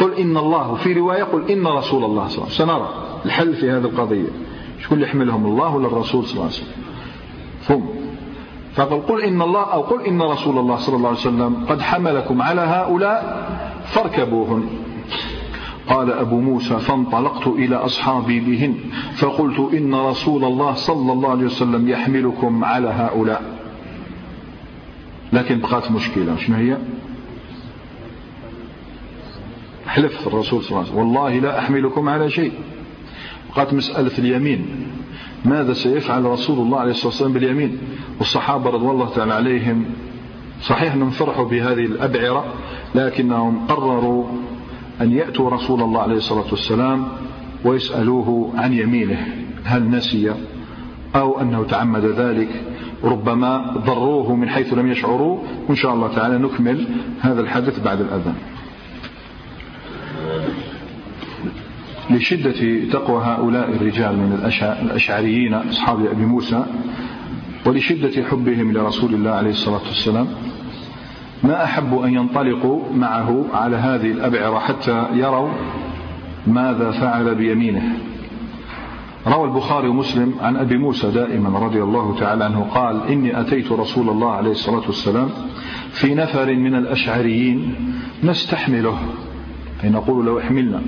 [0.00, 2.66] قل إن الله في رواية قل إن رسول الله صلى الله عليه وسلم.
[2.66, 2.88] سنرى
[3.24, 4.28] الحل في هذه القضية.
[4.82, 8.04] شكون اللي يحملهم الله ولا الرسول صلى الله عليه وسلم؟
[8.74, 12.42] فقل قل إن الله أو قل إن رسول الله صلى الله عليه وسلم قد حملكم
[12.42, 13.48] على هؤلاء
[13.84, 14.66] فاركبوهن.
[15.88, 18.74] قال أبو موسى فانطلقت إلى أصحابي بهن
[19.14, 23.42] فقلت إن رسول الله صلى الله عليه وسلم يحملكم على هؤلاء.
[25.32, 26.36] لكن بقات مشكلة.
[26.36, 26.76] شنو هي؟
[29.94, 30.98] حلف الرسول صلى الله عليه وسلم.
[30.98, 32.52] والله لا أحملكم على شيء.
[33.50, 34.66] بقات مسألة اليمين.
[35.44, 37.78] ماذا سيفعل رسول الله عليه الصلاة والسلام باليمين؟
[38.18, 39.84] والصحابة رضوان الله تعالى عليهم
[40.62, 42.44] صحيح أنهم فرحوا بهذه الأبعرة
[42.94, 44.24] لكنهم قرروا
[45.00, 47.08] أن يأتوا رسول الله عليه الصلاة والسلام
[47.64, 49.26] ويسألوه عن يمينه.
[49.64, 50.34] هل نسي
[51.16, 52.48] أو أنه تعمد ذلك؟
[53.04, 55.38] ربما ضروه من حيث لم يشعروا.
[55.68, 56.86] وإن شاء الله تعالى نكمل
[57.20, 58.34] هذا الحدث بعد الأذان.
[62.14, 64.32] لشدة تقوى هؤلاء الرجال من
[64.82, 66.64] الأشعريين أصحاب أبي موسى
[67.66, 70.26] ولشدة حبهم لرسول الله عليه الصلاة والسلام.
[71.42, 75.48] ما أحب أن ينطلقوا معه على هذه الأبعرة حتى يروا
[76.46, 77.82] ماذا فعل بيمينه.
[79.26, 84.08] روى البخاري ومسلم عن أبي موسى دائما رضي الله تعالى عنه قال إني أتيت رسول
[84.08, 85.28] الله عليه الصلاة والسلام
[85.90, 87.74] في نفر من الأشعريين
[88.24, 88.98] نستحمله.
[89.84, 90.82] أي نقول لو احملنا.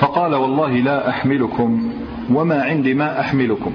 [0.00, 1.92] فقال والله لا أحملكم
[2.30, 3.72] وما عندي ما أحملكم.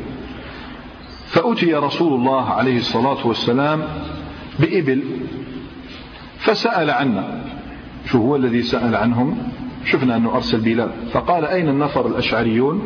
[1.27, 3.83] فأتي رسول الله عليه الصلاة والسلام
[4.59, 5.03] بإبل
[6.37, 7.41] فسأل عنا
[8.05, 9.37] شو هو الذي سأل عنهم؟
[9.85, 10.89] شفنا أنه أرسل بلال.
[11.11, 12.81] فقال أين النفر الأشعريون؟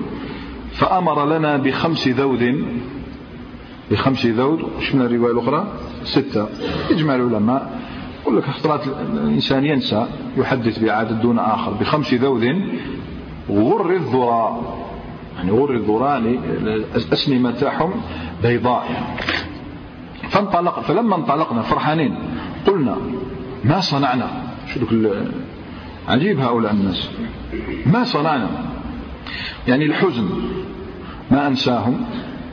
[0.72, 2.66] فأمر لنا بخمس ذود
[3.92, 5.68] بخمس ذود شفنا الرواية الأخرى؟
[6.04, 6.48] ستة.
[6.92, 7.80] يجمع العلماء
[8.22, 8.82] يقول لك اختلاط
[9.14, 11.72] الإنسان ينسى يحدث بعادة دون آخر.
[11.74, 12.44] بخمس ذود
[13.50, 14.78] غر الذراء
[15.38, 16.18] يعني غر الذراء
[16.95, 17.91] الأسنمة تاعهم
[18.43, 19.16] بيضاء.
[20.30, 22.16] فانطلق فلما انطلقنا فرحانين
[22.68, 22.97] قلنا
[23.64, 24.28] ما صنعنا؟
[24.74, 24.80] شو
[26.08, 27.10] عجيب هؤلاء الناس.
[27.86, 28.50] ما صنعنا؟
[29.68, 30.30] يعني الحزن
[31.32, 32.06] ما أنساهم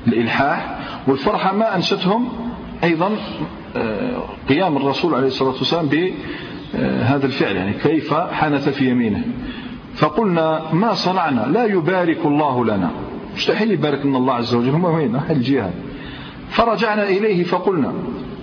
[0.06, 2.28] الإلحاح والفرحة ما أنستهم
[2.84, 3.10] أيضا
[3.76, 7.56] آه، قيام الرسول عليه الصلاة والسلام بهذا الفعل.
[7.56, 9.24] يعني كيف حنث في يمينه.
[9.96, 12.90] فقلنا ما صنعنا؟ لا يبارك الله لنا.
[13.36, 14.70] مستحيل يبارك لنا الله عز وجل.
[14.70, 15.74] هم وين؟ الجهاد
[16.48, 17.92] فرجعنا إليه فقلنا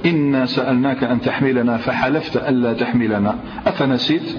[0.06, 3.36] إنا سألناك أن تحملنا فحلفت ألا تحملنا.
[3.68, 4.38] أفنسيت؟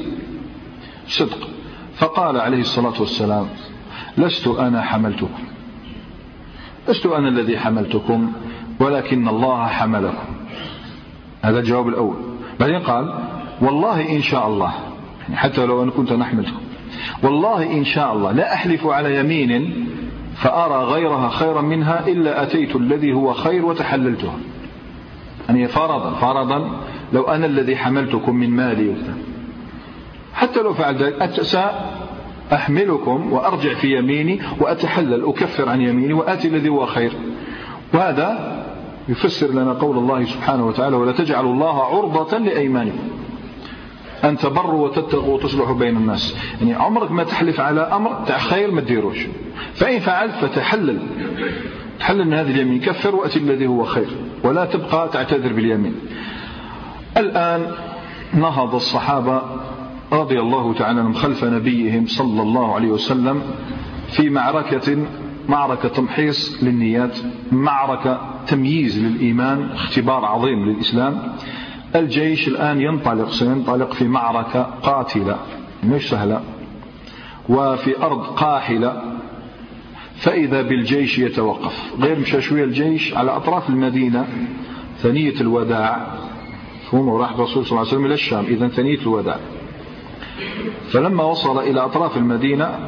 [1.09, 1.49] صدق.
[1.95, 3.47] فقال عليه الصلاة والسلام
[4.19, 5.45] لست أنا حملتكم.
[6.89, 8.33] لست أنا الذي حملتكم
[8.81, 10.35] ولكن الله حملكم.
[11.43, 12.17] هذا الجواب الأول.
[12.61, 13.15] بعدين قال
[13.61, 14.73] والله إن شاء الله.
[15.23, 16.64] يعني حتى لو أنا كنت نحملكم
[17.23, 19.87] والله إن شاء الله لا أحلف على يمين
[20.37, 24.33] فأرى غيرها خيرا منها إلا أتيت الذي هو خير وتحللته.
[25.49, 26.71] يعني فرضا فرضا
[27.13, 28.95] لو أنا الذي حملتكم من مالي
[30.35, 31.31] حتى لو فعل ذلك
[32.51, 37.13] سأحملكم وأرجع في يميني وأتحلل أكفر عن يميني وآتي الذي هو خير.
[37.95, 38.63] وهذا
[39.09, 43.09] يفسر لنا قول الله سبحانه وتعالى ولا تجعلوا الله عرضة لأيمانكم.
[44.25, 46.37] أن تبروا وتتقوا وتصلحوا بين الناس.
[46.61, 49.27] يعني عمرك ما تحلف على أمر تاع خير ما تديروش.
[49.75, 50.99] فإن فعلت فتحلل.
[51.99, 52.81] تحلل من هذه اليمين.
[52.81, 54.09] كفر وأتي الذي هو خير.
[54.45, 55.95] ولا تبقى تعتذر باليمين.
[57.17, 57.67] الآن
[58.35, 59.43] نهض الصحابة
[60.13, 63.43] رضي الله تعالى عنهم خلف نبيهم صلى الله عليه وسلم
[64.09, 64.97] في معركة
[65.49, 67.19] معركة تمحيص للنيات
[67.53, 71.33] معركة تمييز للإيمان اختبار عظيم للإسلام.
[71.97, 75.39] الجيش الآن ينطلق سينطلق في معركة قاتلة
[75.85, 76.41] مش سهلة
[77.49, 79.03] وفي أرض قاحلة.
[80.17, 84.27] فإذا بالجيش يتوقف غير مشى شوية الجيش على أطراف المدينة
[84.99, 86.07] ثنية الوداع.
[86.93, 89.37] هم راح الرسول صلى الله عليه وسلم إلى الشام إذا ثنية الوداع.
[90.89, 92.79] فلما وصل إلى أطراف المدينة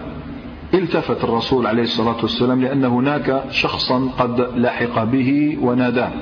[0.74, 6.12] التفت الرسول عليه الصلاة والسلام لأن هناك شخصا قد لحق به وناداه.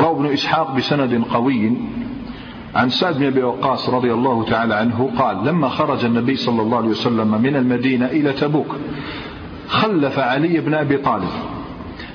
[0.00, 1.72] روى ابن إسحاق بسند قوي
[2.74, 6.76] عن سعد بن أبي وقاص رضي الله تعالى عنه قال لما خرج النبي صلى الله
[6.76, 8.76] عليه وسلم من المدينة إلى تبوك
[9.68, 11.28] خلف علي بن أبي طالب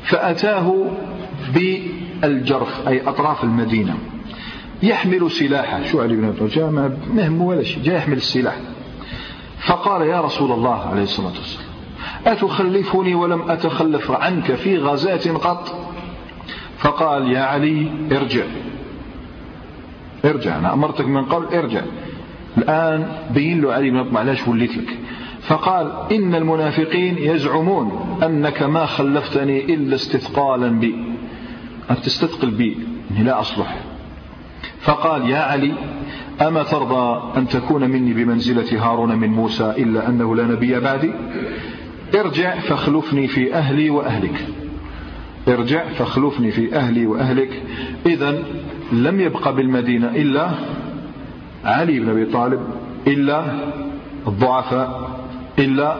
[0.04, 0.86] فأتاه
[1.54, 3.96] بالجرف أي أطراف المدينة
[4.84, 8.56] يحمل سلاحه شو علي بن أبي طالب؟ جاء مهم ولا شيء جاء يحمل السلاح.
[9.60, 11.66] فقال يا رسول الله عليه الصلاة والسلام
[12.28, 15.95] أتخلفني ولم أتخلف عنك في غزاة قط؟
[16.78, 18.44] فقال يا علي ارجع.
[20.26, 21.82] ارجع أنا أمرتك من قبل ارجع.
[22.58, 24.98] الآن بين له علي بن أبي وليت لك
[25.42, 30.96] فقال إن المنافقين يزعمون أنك ما خلفتني إلا استثقالا بي.
[31.92, 32.78] أن تستثقل بي
[33.12, 33.76] إني لا أصلح.
[34.80, 35.74] فقال يا علي
[36.42, 41.12] أما ترضى أن تكون مني بمنزلة هارون من موسى إلا أنه لا نبي بعدي؟
[42.16, 44.48] ارجع فاخلفني في أهلي وأهلك.
[45.48, 47.64] ارجع فاخلفني في أهلي وأهلك.
[48.06, 48.44] إذا
[48.92, 50.52] لم يبق بالمدينة إلا
[51.66, 52.60] علي بن أبي طالب
[53.08, 53.46] إلا
[54.28, 55.10] الضعفاء
[55.60, 55.98] إلا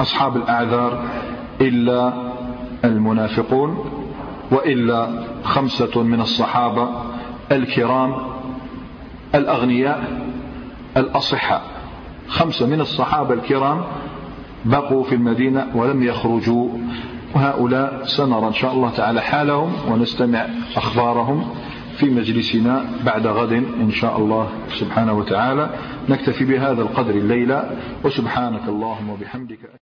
[0.00, 1.04] أصحاب الأعذار
[1.60, 2.12] إلا
[2.84, 3.84] المنافقون
[4.50, 6.88] وإلا خمسة من الصحابة
[7.52, 8.16] الكرام
[9.34, 10.22] الأغنياء
[10.96, 11.62] الأصحاء.
[12.28, 13.84] خمسة من الصحابة الكرام
[14.64, 16.68] بقوا في المدينة ولم يخرجوا.
[17.34, 21.54] وهؤلاء سنرى إن شاء الله تعالى حالهم ونستمع أخبارهم
[21.96, 25.70] في مجلسنا بعد غد إن شاء الله سبحانه وتعالى.
[26.08, 27.70] نكتفي بهذا القدر الليلة
[28.04, 29.70] وسبحانك اللهم وبحمدك.